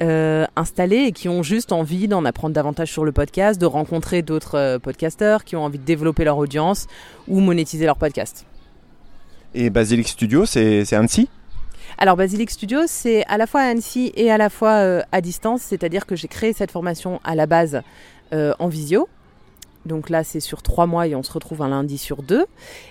euh, 0.03 0.45
installés 0.55 1.05
et 1.05 1.11
qui 1.11 1.27
ont 1.27 1.41
juste 1.41 1.71
envie 1.71 2.07
d'en 2.07 2.23
apprendre 2.23 2.53
davantage 2.53 2.91
sur 2.91 3.03
le 3.03 3.11
podcast, 3.11 3.59
de 3.59 3.65
rencontrer 3.65 4.21
d'autres 4.21 4.55
euh, 4.55 4.77
podcasteurs 4.77 5.43
qui 5.43 5.55
ont 5.55 5.63
envie 5.63 5.79
de 5.79 5.83
développer 5.83 6.23
leur 6.23 6.37
audience 6.37 6.85
ou 7.27 7.39
monétiser 7.39 7.85
leur 7.85 7.97
podcast. 7.97 8.45
Et 9.55 9.71
Basilic 9.71 10.07
Studio, 10.07 10.45
c'est 10.45 10.93
Annecy? 10.93 11.29
Alors 11.97 12.15
Basilic 12.15 12.51
Studio, 12.51 12.81
c'est 12.85 13.25
à 13.25 13.39
la 13.39 13.47
fois 13.47 13.61
à 13.61 13.69
Annecy 13.69 14.11
et 14.15 14.29
à 14.29 14.37
la 14.37 14.51
fois 14.51 14.83
euh, 14.83 15.01
à 15.11 15.19
distance, 15.19 15.63
c'est-à-dire 15.63 16.05
que 16.05 16.15
j'ai 16.15 16.27
créé 16.27 16.53
cette 16.53 16.69
formation 16.69 17.19
à 17.23 17.33
la 17.33 17.47
base 17.47 17.81
en 18.31 18.67
visio. 18.67 19.07
Donc 19.85 20.09
là, 20.09 20.25
c'est 20.25 20.41
sur 20.41 20.61
trois 20.61 20.85
mois 20.85 21.07
et 21.07 21.15
on 21.15 21.23
se 21.23 21.31
retrouve 21.31 21.61
un 21.61 21.69
lundi 21.69 21.97
sur 21.97 22.23
deux. 22.23 22.45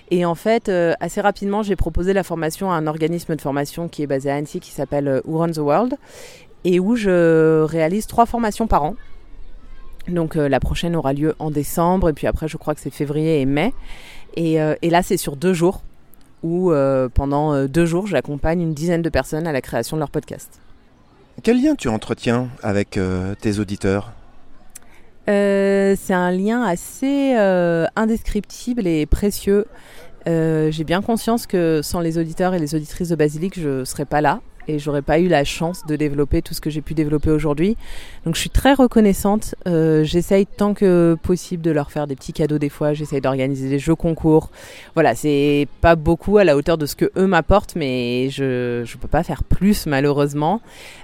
Et 0.09 0.25
en 0.25 0.33
fait, 0.33 0.67
assez 0.99 1.21
rapidement, 1.21 1.61
j'ai 1.61 1.75
proposé 1.75 2.11
la 2.11 2.23
formation 2.23 2.71
à 2.71 2.75
un 2.75 2.87
organisme 2.87 3.35
de 3.35 3.41
formation 3.41 3.87
qui 3.87 4.01
est 4.01 4.07
basé 4.07 4.31
à 4.31 4.35
Annecy 4.35 4.59
qui 4.59 4.71
s'appelle 4.71 5.21
Who 5.25 5.37
Runs 5.37 5.51
the 5.51 5.57
World 5.59 5.95
et 6.67 6.81
où 6.81 6.97
je 6.97 7.63
réalise 7.63 8.07
trois 8.07 8.25
formations 8.25 8.67
par 8.67 8.83
an. 8.83 8.95
Donc 10.09 10.35
euh, 10.35 10.49
la 10.49 10.59
prochaine 10.59 10.97
aura 10.97 11.13
lieu 11.13 11.33
en 11.39 11.49
décembre 11.49 12.09
et 12.09 12.13
puis 12.13 12.27
après 12.27 12.49
je 12.49 12.57
crois 12.57 12.75
que 12.75 12.81
c'est 12.81 12.93
février 12.93 13.39
et 13.39 13.45
mai. 13.45 13.73
Et, 14.35 14.61
euh, 14.61 14.75
là 14.83 15.01
c'est 15.01 15.15
sur 15.15 15.37
deux 15.37 15.53
jours 15.53 15.81
où 16.43 16.71
euh, 16.71 17.07
pendant 17.07 17.65
deux 17.65 17.85
jours 17.85 18.05
j'accompagne 18.05 18.61
une 18.61 18.73
dizaine 18.73 19.01
de 19.01 19.09
personnes 19.09 19.47
à 19.47 19.53
la 19.53 19.61
création 19.61 19.95
de 19.95 20.01
leur 20.01 20.09
podcast. 20.09 20.59
Quel 21.41 21.63
lien 21.63 21.75
tu 21.75 21.87
entretiens 21.87 22.49
avec 22.61 22.99
tes 23.41 23.59
auditeurs? 23.59 24.11
C'est 25.27 26.13
un 26.13 26.31
lien 26.31 26.63
assez 26.63 27.35
indescriptible 27.95 28.87
et 28.87 29.05
précieux. 29.05 29.65
J'ai 30.25 30.83
bien 30.83 31.01
conscience 31.01 31.45
que 31.47 31.81
sans 31.83 31.99
les 31.99 32.17
auditeurs 32.17 32.53
et 32.55 32.59
les 32.59 32.75
auditrices 32.75 33.09
de 33.09 33.15
Basilic 33.15 33.59
je 33.59 33.79
ne 33.79 33.85
serais 33.85 34.05
pas 34.05 34.19
là 34.19 34.41
et 34.67 34.79
j'aurais 34.79 35.01
pas 35.01 35.19
eu 35.19 35.27
la 35.27 35.43
chance 35.43 35.85
de 35.85 35.95
développer 35.95 36.41
tout 36.41 36.53
ce 36.53 36.61
que 36.61 36.69
j'ai 36.69 36.81
pu 36.81 36.93
développer 36.93 37.31
aujourd'hui. 37.31 37.77
Donc 38.25 38.35
je 38.35 38.41
suis 38.41 38.49
très 38.49 38.73
reconnaissante. 38.73 39.55
Euh, 39.67 40.03
j'essaye 40.03 40.45
tant 40.45 40.73
que 40.73 41.17
possible 41.21 41.61
de 41.61 41.71
leur 41.71 41.91
faire 41.91 42.07
des 42.07 42.15
petits 42.15 42.33
cadeaux 42.33 42.57
des 42.57 42.69
fois. 42.69 42.93
J'essaye 42.93 43.21
d'organiser 43.21 43.69
des 43.69 43.79
jeux 43.79 43.95
concours. 43.95 44.49
Voilà, 44.93 45.15
c'est 45.15 45.67
pas 45.81 45.95
beaucoup 45.95 46.37
à 46.37 46.43
la 46.43 46.57
hauteur 46.57 46.77
de 46.77 46.85
ce 46.85 46.95
que 46.95 47.11
eux 47.17 47.27
m'apportent, 47.27 47.75
mais 47.75 48.29
je 48.29 48.83
je 48.85 48.97
peux 48.97 49.07
pas 49.07 49.23
faire 49.23 49.43
plus 49.43 49.85
malheureusement. 49.85 50.61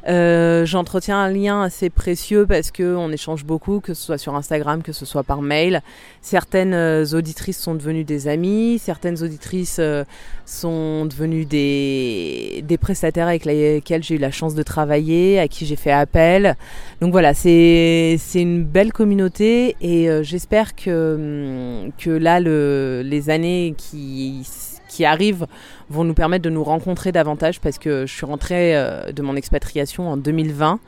Euh, 0.07 0.65
J'entretiens 0.65 1.17
un 1.17 1.29
lien 1.29 1.61
assez 1.61 1.89
précieux 1.89 2.45
parce 2.45 2.71
que 2.71 2.95
on 2.95 3.11
échange 3.11 3.45
beaucoup, 3.45 3.79
que 3.79 3.93
ce 3.93 4.03
soit 4.03 4.17
sur 4.17 4.35
Instagram, 4.35 4.81
que 4.81 4.91
ce 4.91 5.05
soit 5.05 5.23
par 5.23 5.41
mail. 5.41 5.81
Certaines 6.21 6.73
euh, 6.73 7.05
auditrices 7.13 7.59
sont 7.59 7.75
devenues 7.75 8.03
des 8.03 8.27
amies, 8.27 8.79
certaines 8.79 9.21
auditrices 9.23 9.77
euh, 9.79 10.03
sont 10.45 11.05
devenues 11.05 11.45
des 11.45 12.63
des 12.67 12.77
prestataires 12.77 13.27
avec 13.27 13.45
lesquels 13.53 14.03
j'ai 14.03 14.15
eu 14.15 14.17
la 14.17 14.31
chance 14.31 14.55
de 14.55 14.63
travailler, 14.63 15.39
à 15.39 15.47
qui 15.47 15.65
j'ai 15.65 15.75
fait 15.75 15.91
appel. 15.91 16.55
Donc 17.01 17.11
voilà, 17.11 17.33
c'est 17.33 18.17
une 18.35 18.63
belle 18.63 18.93
communauté 18.93 19.75
et 19.81 20.09
euh, 20.09 20.23
j'espère 20.23 20.75
que, 20.75 21.83
hum, 21.85 21.91
que 21.97 22.09
là, 22.09 22.39
le, 22.39 23.01
les 23.03 23.29
années 23.29 23.73
qui, 23.77 24.47
qui 24.87 25.05
arrivent 25.05 25.47
vont 25.89 26.03
nous 26.03 26.13
permettre 26.13 26.43
de 26.43 26.49
nous 26.49 26.63
rencontrer 26.63 27.11
davantage 27.11 27.59
parce 27.59 27.77
que 27.77 28.05
je 28.05 28.13
suis 28.13 28.25
rentrée 28.25 28.75
euh, 28.75 29.11
de 29.11 29.21
mon 29.21 29.35
expatriation 29.35 30.09
en 30.09 30.17
2020 30.17 30.79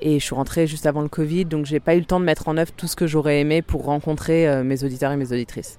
et 0.00 0.18
je 0.18 0.24
suis 0.24 0.34
rentrée 0.34 0.66
juste 0.66 0.86
avant 0.86 1.02
le 1.02 1.08
Covid, 1.08 1.44
donc 1.46 1.66
j'ai 1.66 1.80
pas 1.80 1.94
eu 1.94 2.00
le 2.00 2.04
temps 2.04 2.20
de 2.20 2.24
mettre 2.24 2.48
en 2.48 2.56
œuvre 2.56 2.72
tout 2.76 2.88
ce 2.88 2.96
que 2.96 3.06
j'aurais 3.06 3.40
aimé 3.40 3.62
pour 3.62 3.84
rencontrer 3.84 4.48
euh, 4.48 4.64
mes 4.64 4.84
auditeurs 4.84 5.12
et 5.12 5.16
mes 5.16 5.32
auditrices. 5.32 5.78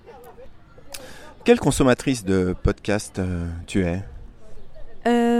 Quelle 1.44 1.60
consommatrice 1.60 2.26
de 2.26 2.56
podcast 2.64 3.22
tu 3.68 3.86
es? 3.86 4.02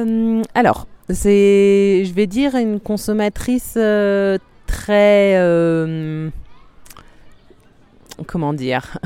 Euh, 0.06 0.42
alors, 0.54 0.88
c'est, 1.10 2.04
je 2.06 2.14
vais 2.14 2.28
dire, 2.28 2.56
une 2.56 2.80
consommatrice 2.80 3.76
euh, 3.78 4.38
très. 4.68 5.36
Euh, 5.38 6.30
comment 8.28 8.54
dire 8.54 8.98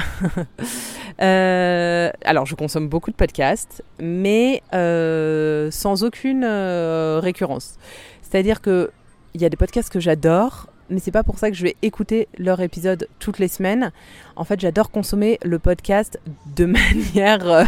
Alors, 1.19 2.45
je 2.45 2.55
consomme 2.55 2.87
beaucoup 2.87 3.11
de 3.11 3.15
podcasts, 3.15 3.83
mais 3.99 4.61
sans 4.71 6.03
aucune 6.03 6.45
récurrence. 6.45 7.75
C'est-à-dire 8.21 8.61
que 8.61 8.91
il 9.35 9.41
y 9.41 9.45
a 9.45 9.49
des 9.49 9.57
podcasts 9.57 9.91
que 9.91 9.99
j'adore, 9.99 10.67
mais 10.89 10.99
c'est 10.99 11.11
pas 11.11 11.23
pour 11.23 11.39
ça 11.39 11.49
que 11.49 11.55
je 11.55 11.63
vais 11.63 11.75
écouter 11.81 12.27
leur 12.37 12.61
épisode 12.61 13.07
toutes 13.19 13.39
les 13.39 13.47
semaines. 13.47 13.91
En 14.35 14.43
fait, 14.43 14.59
j'adore 14.59 14.91
consommer 14.91 15.39
le 15.43 15.59
podcast 15.59 16.19
de 16.55 16.65
manière 16.65 17.47
euh, 17.47 17.63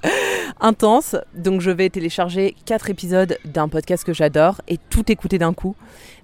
intense. 0.60 1.16
Donc, 1.34 1.60
je 1.60 1.70
vais 1.70 1.88
télécharger 1.88 2.54
quatre 2.64 2.90
épisodes 2.90 3.38
d'un 3.44 3.68
podcast 3.68 4.04
que 4.04 4.12
j'adore 4.12 4.60
et 4.68 4.78
tout 4.90 5.10
écouter 5.10 5.38
d'un 5.38 5.54
coup. 5.54 5.76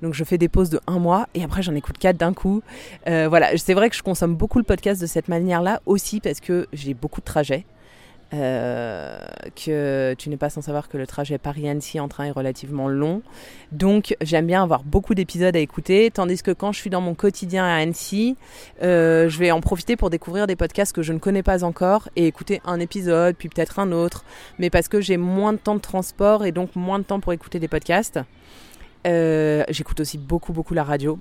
Donc, 0.02 0.14
je 0.14 0.24
fais 0.24 0.38
des 0.38 0.48
pauses 0.48 0.70
de 0.70 0.80
un 0.86 0.98
mois 0.98 1.28
et 1.34 1.42
après, 1.42 1.62
j'en 1.62 1.74
écoute 1.74 1.98
quatre 1.98 2.16
d'un 2.16 2.34
coup. 2.34 2.62
Euh, 3.08 3.28
voilà, 3.28 3.56
c'est 3.56 3.74
vrai 3.74 3.90
que 3.90 3.96
je 3.96 4.02
consomme 4.02 4.34
beaucoup 4.34 4.58
le 4.58 4.64
podcast 4.64 5.00
de 5.00 5.06
cette 5.06 5.28
manière-là 5.28 5.80
aussi 5.86 6.20
parce 6.20 6.40
que 6.40 6.66
j'ai 6.72 6.94
beaucoup 6.94 7.20
de 7.20 7.26
trajets. 7.26 7.64
Euh, 8.34 9.18
que 9.54 10.14
tu 10.18 10.30
n'es 10.30 10.36
pas 10.36 10.50
sans 10.50 10.60
savoir 10.60 10.88
que 10.88 10.98
le 10.98 11.06
trajet 11.06 11.38
Paris-Annecy 11.38 12.00
en 12.00 12.08
train 12.08 12.24
est 12.24 12.32
relativement 12.32 12.88
long. 12.88 13.22
Donc 13.70 14.16
j'aime 14.20 14.48
bien 14.48 14.64
avoir 14.64 14.82
beaucoup 14.82 15.14
d'épisodes 15.14 15.54
à 15.54 15.60
écouter, 15.60 16.10
tandis 16.10 16.42
que 16.42 16.50
quand 16.50 16.72
je 16.72 16.80
suis 16.80 16.90
dans 16.90 17.00
mon 17.00 17.14
quotidien 17.14 17.64
à 17.64 17.76
Annecy, 17.76 18.36
euh, 18.82 19.28
je 19.28 19.38
vais 19.38 19.52
en 19.52 19.60
profiter 19.60 19.94
pour 19.94 20.10
découvrir 20.10 20.48
des 20.48 20.56
podcasts 20.56 20.92
que 20.92 21.02
je 21.02 21.12
ne 21.12 21.18
connais 21.18 21.44
pas 21.44 21.62
encore 21.62 22.08
et 22.16 22.26
écouter 22.26 22.60
un 22.64 22.80
épisode, 22.80 23.36
puis 23.36 23.48
peut-être 23.48 23.78
un 23.78 23.92
autre, 23.92 24.24
mais 24.58 24.70
parce 24.70 24.88
que 24.88 25.00
j'ai 25.00 25.18
moins 25.18 25.52
de 25.52 25.58
temps 25.58 25.76
de 25.76 25.80
transport 25.80 26.44
et 26.44 26.50
donc 26.50 26.74
moins 26.74 26.98
de 26.98 27.04
temps 27.04 27.20
pour 27.20 27.32
écouter 27.32 27.60
des 27.60 27.68
podcasts. 27.68 28.18
Euh, 29.06 29.62
j'écoute 29.68 30.00
aussi 30.00 30.18
beaucoup 30.18 30.52
beaucoup 30.52 30.74
la 30.74 30.82
radio. 30.82 31.20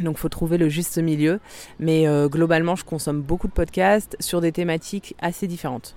Donc 0.00 0.16
faut 0.16 0.30
trouver 0.30 0.56
le 0.56 0.70
juste 0.70 0.96
milieu, 0.96 1.38
mais 1.78 2.06
globalement 2.28 2.74
je 2.76 2.84
consomme 2.84 3.20
beaucoup 3.20 3.46
de 3.46 3.52
podcasts 3.52 4.16
sur 4.20 4.40
des 4.40 4.50
thématiques 4.50 5.14
assez 5.20 5.46
différentes. 5.46 5.94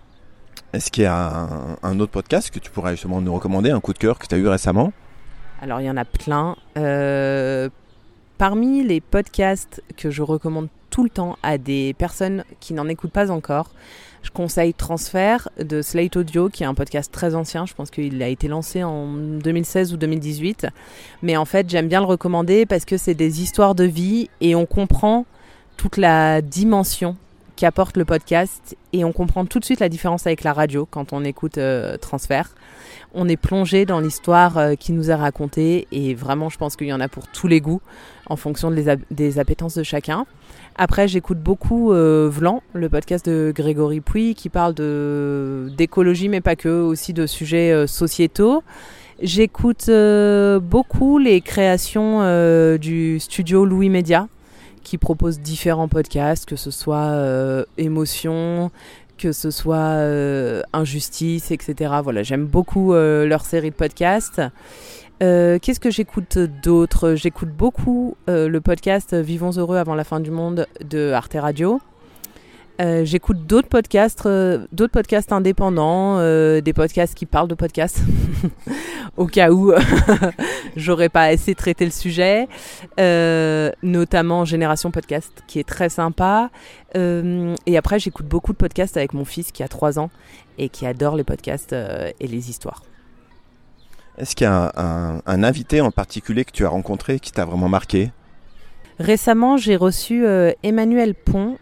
Est-ce 0.73 0.91
qu'il 0.91 1.03
y 1.03 1.07
a 1.07 1.47
un, 1.81 1.99
autre 1.99 2.11
podcast 2.11 2.51
que 2.51 2.59
tu 2.59 2.71
pourrais 2.71 2.91
justement 2.91 3.21
nous 3.21 3.33
recommander, 3.33 3.71
un 3.71 3.79
coup 3.79 3.93
de 3.93 3.97
cœur 3.97 4.19
que 4.19 4.27
tu 4.27 4.35
as 4.35 4.37
eu 4.37 4.47
récemment? 4.47 4.91
Alors 5.61 5.81
il 5.81 5.85
y 5.85 5.89
en 5.89 5.97
a 5.97 6.05
plein. 6.05 6.55
Euh, 6.77 7.69
parmi 8.37 8.83
les 8.83 9.01
podcasts 9.01 9.81
que 9.95 10.11
je 10.11 10.21
recommande 10.21 10.67
tout 10.89 11.03
le 11.03 11.09
temps 11.09 11.37
à 11.43 11.57
des 11.57 11.93
personnes 11.93 12.43
qui 12.59 12.73
n'en 12.73 12.87
écoutent 12.87 13.11
pas 13.11 13.31
encore, 13.31 13.71
je 14.23 14.31
conseille 14.31 14.73
Transfert 14.73 15.49
de 15.57 15.81
Slate 15.81 16.17
Audio, 16.17 16.49
qui 16.49 16.63
est 16.63 16.65
un 16.65 16.73
podcast 16.73 17.11
très 17.11 17.33
ancien. 17.35 17.65
Je 17.65 17.73
pense 17.73 17.89
qu'il 17.89 18.21
a 18.21 18.27
été 18.27 18.47
lancé 18.47 18.83
en 18.83 19.13
2016 19.13 19.93
ou 19.93 19.97
2018. 19.97 20.67
Mais 21.21 21.37
en 21.37 21.45
fait, 21.45 21.69
j'aime 21.69 21.87
bien 21.87 22.01
le 22.01 22.07
recommander 22.07 22.65
parce 22.65 22.83
que 22.83 22.97
c'est 22.97 23.13
des 23.13 23.41
histoires 23.41 23.73
de 23.73 23.85
vie 23.85 24.29
et 24.41 24.53
on 24.55 24.65
comprend 24.65 25.25
toute 25.77 25.97
la 25.97 26.41
dimension 26.41 27.15
qu'apporte 27.57 27.97
le 27.97 28.05
podcast 28.05 28.77
et 28.93 29.03
on 29.03 29.11
comprend 29.11 29.45
tout 29.45 29.59
de 29.59 29.65
suite 29.65 29.79
la 29.79 29.89
différence 29.89 30.27
avec 30.27 30.43
la 30.43 30.53
radio 30.53 30.87
quand 30.89 31.11
on 31.11 31.25
écoute 31.25 31.57
euh, 31.57 31.97
Transfert. 31.97 32.53
On 33.13 33.27
est 33.27 33.35
plongé 33.35 33.85
dans 33.85 33.99
l'histoire 33.99 34.57
euh, 34.57 34.75
qui 34.75 34.93
nous 34.93 35.09
est 35.09 35.15
racontée 35.15 35.87
et 35.91 36.13
vraiment 36.13 36.49
je 36.49 36.57
pense 36.57 36.75
qu'il 36.75 36.87
y 36.87 36.93
en 36.93 37.01
a 37.01 37.09
pour 37.09 37.27
tous 37.27 37.47
les 37.47 37.59
goûts 37.59 37.81
en 38.27 38.35
fonction 38.35 38.71
des 38.71 39.39
appétences 39.39 39.75
de 39.75 39.83
chacun. 39.83 40.25
Après 40.75 41.07
j'écoute 41.07 41.39
beaucoup 41.39 41.91
euh, 41.91 42.29
Vlan, 42.31 42.61
le 42.73 42.89
podcast 42.89 43.25
de 43.25 43.51
Grégory 43.53 44.01
Pouy 44.01 44.35
qui 44.35 44.49
parle 44.49 44.75
d'écologie 45.75 46.29
mais 46.29 46.41
pas 46.41 46.55
que, 46.55 46.69
aussi 46.69 47.11
de 47.13 47.25
sujets 47.25 47.87
sociétaux. 47.87 48.63
J'écoute 49.19 49.89
beaucoup 50.61 51.17
les 51.17 51.41
créations 51.41 52.77
du 52.77 53.19
studio 53.19 53.65
Louis 53.65 53.89
Média 53.89 54.27
qui 54.87 54.97
propose 54.97 55.41
différents 55.41 55.89
podcasts, 55.89 56.45
que 56.45 56.55
ce 56.55 56.71
soit 56.71 57.09
euh, 57.09 57.65
émotion, 57.77 58.71
que 59.17 59.33
ce 59.33 59.51
soit 59.51 59.75
euh, 59.75 60.61
injustice, 60.71 61.51
etc. 61.51 61.95
Voilà, 62.01 62.23
j'aime 62.23 62.45
beaucoup 62.45 62.93
euh, 62.93 63.25
leur 63.25 63.43
série 63.43 63.71
de 63.71 63.75
podcasts. 63.75 64.41
Qu'est-ce 65.19 65.79
que 65.81 65.91
j'écoute 65.91 66.37
d'autre? 66.37 67.15
J'écoute 67.15 67.49
beaucoup 67.49 68.15
le 68.27 68.59
podcast 68.59 69.15
Vivons 69.15 69.49
heureux 69.57 69.77
avant 69.77 69.95
la 69.95 70.03
fin 70.03 70.19
du 70.19 70.29
monde 70.29 70.67
de 70.87 71.11
Arte 71.11 71.35
Radio. 71.39 71.81
Euh, 72.79 73.05
j'écoute 73.05 73.47
d'autres 73.47 73.69
podcasts, 73.69 74.25
euh, 74.27 74.67
d'autres 74.71 74.91
podcasts 74.91 75.31
indépendants, 75.31 76.17
euh, 76.19 76.61
des 76.61 76.73
podcasts 76.73 77.15
qui 77.15 77.25
parlent 77.25 77.47
de 77.47 77.55
podcasts, 77.55 78.01
au 79.17 79.25
cas 79.25 79.51
où 79.51 79.73
j'aurais 80.75 81.09
pas 81.09 81.23
assez 81.23 81.55
traité 81.55 81.85
le 81.85 81.91
sujet, 81.91 82.47
notamment 83.81 84.45
Génération 84.45 84.91
Podcast, 84.91 85.31
qui 85.47 85.59
est 85.59 85.67
très 85.67 85.89
sympa. 85.89 86.51
et 86.95 87.77
après, 87.77 87.99
j'écoute 87.99 88.27
beaucoup 88.27 88.53
de 88.53 88.57
podcasts 88.57 88.97
avec 88.97 89.13
mon 89.13 89.25
fils 89.25 89.51
qui 89.51 89.63
a 89.63 89.67
3 89.67 89.97
ans 89.97 90.11
et 90.59 90.69
qui 90.69 90.85
adore 90.85 91.15
les 91.15 91.23
podcasts 91.23 91.73
et 91.73 92.27
les 92.27 92.49
histoires. 92.49 92.83
Est-ce 94.17 94.35
qu'il 94.35 94.45
y 94.45 94.47
a 94.47 94.71
un, 94.75 95.21
un, 95.25 95.43
invité 95.43 95.81
en 95.81 95.91
particulier 95.91 96.43
que 96.43 96.51
tu 96.51 96.65
as 96.65 96.69
rencontré 96.69 97.19
qui 97.19 97.31
t'a 97.31 97.45
vraiment 97.45 97.69
marqué? 97.69 98.11
Récemment, 98.99 99.57
j'ai 99.57 99.75
reçu 99.75 100.25
Emmanuel 100.63 101.13
Pont, 101.13 101.57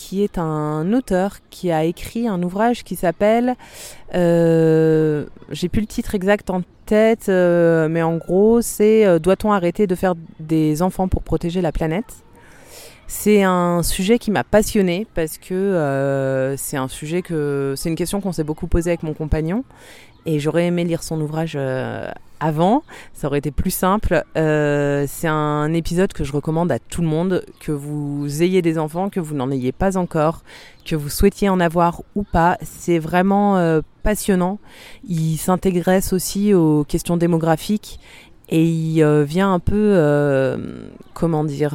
qui 0.00 0.22
est 0.22 0.38
un 0.38 0.94
auteur 0.94 1.36
qui 1.50 1.70
a 1.70 1.84
écrit 1.84 2.26
un 2.26 2.42
ouvrage 2.42 2.84
qui 2.84 2.96
s'appelle, 2.96 3.54
euh, 4.14 5.26
j'ai 5.50 5.68
plus 5.68 5.82
le 5.82 5.86
titre 5.86 6.14
exact 6.14 6.48
en 6.48 6.62
tête, 6.86 7.28
euh, 7.28 7.86
mais 7.86 8.00
en 8.00 8.16
gros 8.16 8.62
c'est 8.62 9.04
euh, 9.04 9.18
Doit-on 9.18 9.52
arrêter 9.52 9.86
de 9.86 9.94
faire 9.94 10.14
des 10.38 10.80
enfants 10.80 11.06
pour 11.06 11.22
protéger 11.22 11.60
la 11.60 11.70
planète? 11.70 12.24
C'est 13.10 13.42
un 13.42 13.82
sujet 13.82 14.18
qui 14.18 14.30
m'a 14.30 14.44
passionné 14.44 15.06
parce 15.14 15.36
que 15.36 16.54
c'est 16.56 16.76
un 16.76 16.88
sujet 16.88 17.22
que 17.22 17.74
c'est 17.76 17.88
une 17.88 17.96
question 17.96 18.20
qu'on 18.20 18.32
s'est 18.32 18.44
beaucoup 18.44 18.68
posée 18.68 18.90
avec 18.90 19.02
mon 19.02 19.14
compagnon 19.14 19.64
et 20.26 20.38
j'aurais 20.38 20.66
aimé 20.66 20.84
lire 20.84 21.02
son 21.02 21.20
ouvrage 21.20 21.58
avant, 22.40 22.82
ça 23.12 23.26
aurait 23.26 23.38
été 23.38 23.50
plus 23.50 23.70
simple. 23.70 24.24
Euh, 24.36 25.04
c'est 25.06 25.28
un 25.28 25.72
épisode 25.74 26.12
que 26.12 26.24
je 26.24 26.32
recommande 26.32 26.72
à 26.72 26.78
tout 26.78 27.02
le 27.02 27.06
monde, 27.06 27.44
que 27.60 27.70
vous 27.70 28.42
ayez 28.42 28.62
des 28.62 28.78
enfants, 28.78 29.10
que 29.10 29.20
vous 29.20 29.34
n'en 29.34 29.50
ayez 29.50 29.72
pas 29.72 29.96
encore, 29.96 30.42
que 30.84 30.96
vous 30.96 31.10
souhaitiez 31.10 31.50
en 31.50 31.60
avoir 31.60 32.02
ou 32.16 32.22
pas. 32.22 32.56
C'est 32.62 32.98
vraiment 32.98 33.58
euh, 33.58 33.82
passionnant. 34.02 34.58
Il 35.06 35.36
s'intégresse 35.36 36.12
aussi 36.12 36.54
aux 36.54 36.84
questions 36.84 37.18
démographiques 37.18 38.00
et 38.48 38.64
il 38.64 39.02
euh, 39.02 39.22
vient 39.22 39.52
un 39.52 39.60
peu, 39.60 40.56
comment 41.12 41.44
dire, 41.44 41.74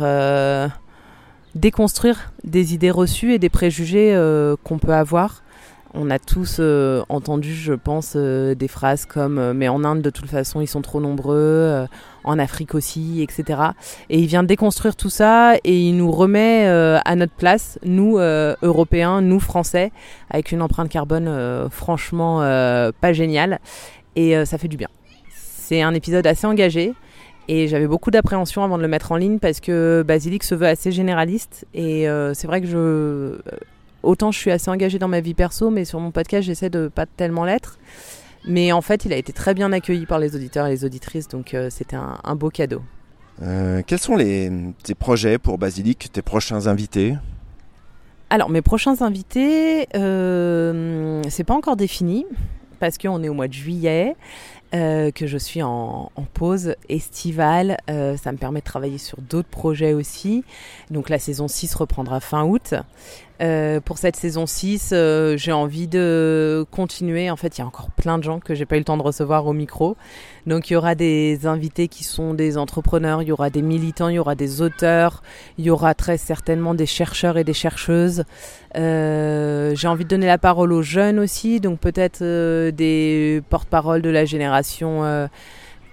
déconstruire 1.55 2.31
des 2.43 2.73
idées 2.73 2.91
reçues 2.91 3.33
et 3.33 3.39
des 3.39 3.49
préjugés 3.49 4.13
qu'on 4.63 4.77
peut 4.77 4.93
avoir 4.93 5.41
on 5.97 6.09
a 6.09 6.19
tous 6.19 6.57
euh, 6.59 7.03
entendu, 7.09 7.55
je 7.55 7.73
pense, 7.73 8.13
euh, 8.15 8.53
des 8.53 8.67
phrases 8.67 9.05
comme 9.05 9.37
euh, 9.37 9.53
mais 9.53 9.69
en 9.69 9.83
Inde 9.83 10.01
de 10.01 10.09
toute 10.09 10.29
façon 10.29 10.59
ils 10.59 10.67
sont 10.67 10.81
trop 10.81 10.99
nombreux, 10.99 11.87
en 12.23 12.39
Afrique 12.39 12.75
aussi, 12.75 13.21
etc. 13.21 13.59
Et 14.09 14.19
il 14.19 14.27
vient 14.27 14.43
déconstruire 14.43 14.95
tout 14.95 15.09
ça 15.09 15.55
et 15.63 15.79
il 15.79 15.95
nous 15.95 16.11
remet 16.11 16.67
à 16.67 17.15
notre 17.15 17.33
place, 17.33 17.79
nous 17.83 18.17
Européens, 18.17 19.21
nous 19.21 19.39
Français, 19.39 19.91
avec 20.29 20.51
une 20.51 20.61
empreinte 20.61 20.89
carbone 20.89 21.69
franchement 21.69 22.39
pas 22.39 23.13
géniale 23.13 23.59
et 24.15 24.43
ça 24.45 24.57
fait 24.57 24.67
du 24.67 24.77
bien. 24.77 24.89
C'est 25.33 25.81
un 25.81 25.93
épisode 25.93 26.25
assez 26.27 26.47
engagé. 26.47 26.93
Et 27.47 27.67
j'avais 27.67 27.87
beaucoup 27.87 28.11
d'appréhension 28.11 28.63
avant 28.63 28.77
de 28.77 28.81
le 28.81 28.87
mettre 28.87 29.11
en 29.11 29.17
ligne 29.17 29.39
parce 29.39 29.59
que 29.59 30.03
Basilic 30.05 30.43
se 30.43 30.55
veut 30.55 30.67
assez 30.67 30.91
généraliste. 30.91 31.65
Et 31.73 32.07
c'est 32.33 32.47
vrai 32.47 32.61
que 32.61 32.67
je 32.67 33.37
autant 34.05 34.31
je 34.31 34.39
suis 34.39 34.51
assez 34.51 34.69
engagée 34.69 34.99
dans 34.99 35.07
ma 35.07 35.19
vie 35.19 35.33
perso, 35.33 35.69
mais 35.69 35.83
sur 35.83 35.99
mon 35.99 36.11
podcast, 36.11 36.45
j'essaie 36.45 36.69
de 36.69 36.87
pas 36.87 37.05
tellement 37.05 37.43
l'être. 37.43 37.77
Mais 38.47 38.71
en 38.71 38.81
fait, 38.81 39.05
il 39.05 39.13
a 39.13 39.17
été 39.17 39.33
très 39.33 39.53
bien 39.53 39.71
accueilli 39.71 40.05
par 40.05 40.19
les 40.19 40.35
auditeurs 40.35 40.67
et 40.67 40.69
les 40.69 40.85
auditrices, 40.85 41.27
donc 41.27 41.53
euh, 41.53 41.69
c'était 41.69 41.95
un, 41.95 42.35
beau 42.35 42.49
cadeau. 42.49 42.81
Euh, 43.41 43.81
quels 43.85 43.99
sont 43.99 44.15
les, 44.15 44.51
tes 44.83 44.93
projets 44.95 45.39
pour 45.39 45.57
Basilic, 45.57 46.11
tes 46.11 46.21
prochains 46.21 46.67
invités? 46.67 47.15
Alors, 48.29 48.49
mes 48.49 48.61
prochains 48.61 49.01
invités, 49.01 49.87
euh, 49.95 51.21
c'est 51.29 51.43
pas 51.43 51.55
encore 51.55 51.75
défini 51.75 52.25
parce 52.79 52.97
qu'on 52.97 53.23
est 53.23 53.29
au 53.29 53.33
mois 53.33 53.47
de 53.47 53.53
juillet. 53.53 54.15
Euh, 54.73 55.11
que 55.11 55.27
je 55.27 55.37
suis 55.37 55.61
en, 55.61 56.11
pause 56.33 56.75
estivale. 56.89 57.77
Euh, 57.89 58.17
ça 58.17 58.31
me 58.31 58.37
permet 58.37 58.59
de 58.59 58.65
travailler 58.65 58.97
sur 58.97 59.21
d'autres 59.21 59.47
projets 59.47 59.93
aussi. 59.93 60.43
Donc 60.89 61.07
la 61.09 61.19
saison 61.19 61.47
6 61.47 61.75
reprendra 61.75 62.19
fin 62.19 62.43
août. 62.43 62.73
Euh, 63.41 63.81
pour 63.81 63.97
cette 63.97 64.15
saison 64.15 64.45
6, 64.45 64.93
j'ai 65.35 65.51
envie 65.51 65.87
de 65.87 66.65
continuer. 66.71 67.29
En 67.29 67.35
fait, 67.35 67.57
il 67.57 67.61
y 67.61 67.63
a 67.63 67.67
encore 67.67 67.91
plein 67.91 68.17
de 68.17 68.23
gens 68.23 68.39
que 68.39 68.55
j'ai 68.55 68.65
pas 68.65 68.75
eu 68.75 68.79
le 68.79 68.85
temps 68.85 68.97
de 68.97 69.03
recevoir 69.03 69.45
au 69.45 69.53
micro. 69.53 69.97
Donc 70.45 70.69
il 70.69 70.73
y 70.73 70.75
aura 70.75 70.93
des 70.93 71.47
invités 71.47 71.87
qui 71.87 72.03
sont 72.03 72.33
des 72.35 72.57
entrepreneurs, 72.57 73.23
il 73.23 73.29
y 73.29 73.31
aura 73.31 73.49
des 73.49 73.63
militants, 73.63 74.09
il 74.09 74.15
y 74.15 74.19
aura 74.19 74.35
des 74.35 74.61
auteurs, 74.61 75.23
il 75.57 75.65
y 75.65 75.69
aura 75.71 75.95
très 75.95 76.17
certainement 76.17 76.75
des 76.75 76.85
chercheurs 76.85 77.37
et 77.37 77.43
des 77.43 77.53
chercheuses. 77.53 78.23
j'ai 78.75 79.87
envie 79.87 80.03
de 80.03 80.09
donner 80.09 80.27
la 80.27 80.37
parole 80.37 80.71
aux 80.71 80.83
jeunes 80.83 81.19
aussi, 81.19 81.59
donc 81.59 81.79
peut-être 81.79 82.21
des 82.69 83.41
porte-parole 83.49 84.01
de 84.01 84.09
la 84.09 84.25
génération 84.25 85.03
euh, 85.03 85.27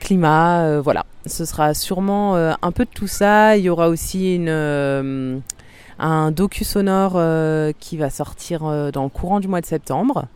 climat, 0.00 0.62
euh, 0.62 0.80
voilà. 0.80 1.06
Ce 1.26 1.44
sera 1.44 1.74
sûrement 1.74 2.34
euh, 2.36 2.52
un 2.62 2.72
peu 2.72 2.84
de 2.84 2.90
tout 2.90 3.06
ça. 3.06 3.56
Il 3.56 3.64
y 3.64 3.68
aura 3.68 3.88
aussi 3.88 4.34
une, 4.34 5.42
un 6.02 6.30
docu 6.30 6.64
sonore 6.64 7.20
qui 7.78 7.96
va 7.96 8.10
sortir 8.10 8.60
dans 8.92 9.04
le 9.04 9.08
courant 9.08 9.40
du 9.40 9.48
mois 9.48 9.60
de 9.60 9.66
septembre. 9.66 10.26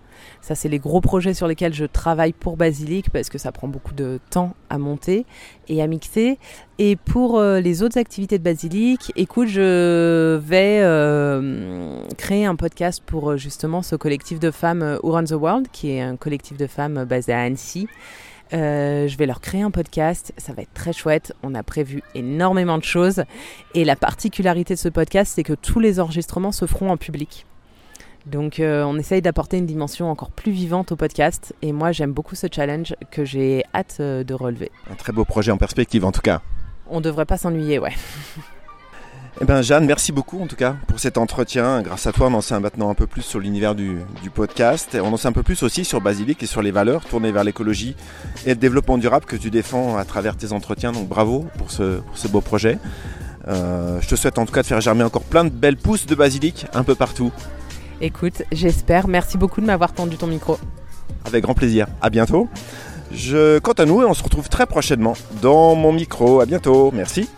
Ça, 0.40 0.55
c'est 0.55 0.68
les 0.68 0.79
gros 0.79 1.00
projets 1.00 1.35
sur 1.35 1.46
lesquels 1.46 1.74
je 1.74 1.85
travaille 1.85 2.33
pour 2.33 2.57
Basilic 2.57 3.11
parce 3.11 3.29
que 3.29 3.38
ça 3.38 3.52
prend 3.52 3.68
beaucoup 3.68 3.94
de 3.94 4.20
temps 4.31 4.55
à 4.70 4.79
monter 4.79 5.26
et 5.68 5.83
à 5.83 5.87
mixer. 5.87 6.38
Et 6.79 6.96
pour 6.96 7.38
euh, 7.38 7.61
les 7.61 7.83
autres 7.83 7.98
activités 7.98 8.38
de 8.38 8.44
Basilic, 8.44 9.12
écoute, 9.16 9.48
je 9.48 10.37
vais 10.37 10.81
euh, 10.83 12.00
créer 12.16 12.46
un 12.46 12.57
podcast 12.57 13.02
pour 13.05 13.33
euh, 13.33 13.37
justement 13.37 13.83
ce 13.83 13.96
collectif 13.96 14.38
de 14.38 14.50
femmes 14.50 14.98
Who 15.02 15.12
Run 15.12 15.24
the 15.24 15.33
World, 15.33 15.68
qui 15.72 15.90
est 15.90 16.00
un 16.00 16.16
collectif 16.16 16.57
de 16.57 16.66
femmes 16.66 17.05
basé 17.05 17.33
à 17.33 17.40
Annecy. 17.40 17.88
Je 18.52 19.16
vais 19.16 19.26
leur 19.26 19.40
créer 19.40 19.62
un 19.62 19.70
podcast, 19.70 20.32
ça 20.37 20.52
va 20.52 20.62
être 20.62 20.74
très 20.74 20.92
chouette. 20.92 21.35
On 21.42 21.54
a 21.54 21.62
prévu 21.62 22.02
énormément 22.14 22.78
de 22.78 22.85
choses. 22.85 23.24
Et 23.74 23.85
la 23.85 23.96
particularité 23.96 24.74
de 24.74 24.78
ce 24.78 24.88
podcast, 24.88 25.32
c'est 25.35 25.42
que 25.42 25.54
tous 25.54 25.80
les 25.80 26.00
enregistrements 26.00 26.52
se 26.52 26.66
feront 26.66 26.90
en 26.90 26.96
public. 26.96 27.46
Donc 28.26 28.59
euh, 28.59 28.82
on 28.85 28.98
essaye 28.98 29.22
d'apporter 29.22 29.56
une 29.56 29.66
dimension 29.66 30.11
encore 30.11 30.32
plus 30.32 30.50
vivante 30.50 30.90
au 30.90 30.96
podcast 30.96 31.54
et 31.62 31.70
moi 31.70 31.92
j'aime 31.92 32.12
beaucoup 32.12 32.35
ce 32.35 32.48
challenge 32.52 32.94
que 33.12 33.24
j'ai 33.24 33.62
hâte 33.72 33.98
euh, 34.00 34.24
de 34.24 34.35
relever. 34.35 34.72
Un 34.90 34.96
très 34.96 35.12
beau 35.12 35.24
projet 35.24 35.52
en 35.52 35.59
perspective 35.59 36.04
en 36.04 36.11
tout 36.11 36.22
cas. 36.22 36.42
On 36.88 37.00
devrait 37.00 37.24
pas 37.24 37.38
s'ennuyer, 37.38 37.78
ouais. 37.78 37.94
Eh 39.38 39.44
bien 39.44 39.61
Jeanne, 39.61 39.85
merci 39.85 40.12
beaucoup 40.12 40.40
en 40.40 40.46
tout 40.46 40.57
cas 40.57 40.77
pour 40.87 40.99
cet 40.99 41.18
entretien. 41.18 41.83
Grâce 41.83 42.07
à 42.07 42.12
toi, 42.12 42.29
on 42.29 42.35
en 42.35 42.40
sait 42.40 42.59
maintenant 42.59 42.88
un 42.88 42.94
peu 42.94 43.07
plus 43.07 43.20
sur 43.20 43.38
l'univers 43.38 43.75
du, 43.75 43.99
podcast. 44.35 44.96
On 44.99 45.12
en 45.12 45.18
sait 45.18 45.29
un 45.29 45.33
peu 45.33 45.42
plus 45.42 45.62
aussi 45.62 45.85
sur 45.85 46.01
Basilic 46.01 46.42
et 46.42 46.46
sur 46.46 46.62
les 46.62 46.70
valeurs 46.70 47.05
tournées 47.05 47.33
vers 47.33 47.44
l'écologie 47.44 47.96
et 48.46 48.51
le 48.51 48.57
développement 48.57 48.96
durable 48.96 49.27
que 49.27 49.37
tu 49.37 49.51
défends 49.51 49.99
à 49.99 50.07
travers 50.07 50.38
tes 50.38 50.53
entretiens. 50.53 50.92
Donc 50.92 51.07
bravo 51.09 51.44
pour 51.59 51.70
ce, 51.70 52.01
beau 52.29 52.40
projet. 52.40 52.79
Euh, 53.46 54.01
je 54.01 54.09
te 54.09 54.16
souhaite 54.16 54.38
en 54.38 54.46
tout 54.46 54.55
cas 54.55 54.62
de 54.62 54.66
faire 54.66 54.81
germer 54.81 55.05
encore 55.05 55.22
plein 55.22 55.44
de 55.44 55.51
belles 55.51 55.77
pousses 55.77 56.07
de 56.07 56.14
basilic 56.14 56.66
un 56.72 56.83
peu 56.83 56.94
partout. 56.94 57.31
Écoute, 58.01 58.42
j'espère. 58.53 59.07
Merci 59.07 59.37
beaucoup 59.37 59.61
de 59.61 59.66
m'avoir 59.66 59.92
tendu 59.92 60.16
ton 60.16 60.29
micro. 60.29 60.59
Avec 61.27 61.44
grand 61.44 61.55
plaisir. 61.55 61.88
À 62.01 62.09
bientôt. 62.09 62.49
Je, 63.12 63.59
quant 63.59 63.72
à 63.72 63.85
nous, 63.85 64.03
on 64.03 64.14
se 64.14 64.22
retrouve 64.22 64.49
très 64.49 64.64
prochainement 64.64 65.12
dans 65.42 65.75
mon 65.75 65.92
micro. 65.92 66.40
À 66.40 66.46
bientôt. 66.46 66.90
Merci. 66.94 67.29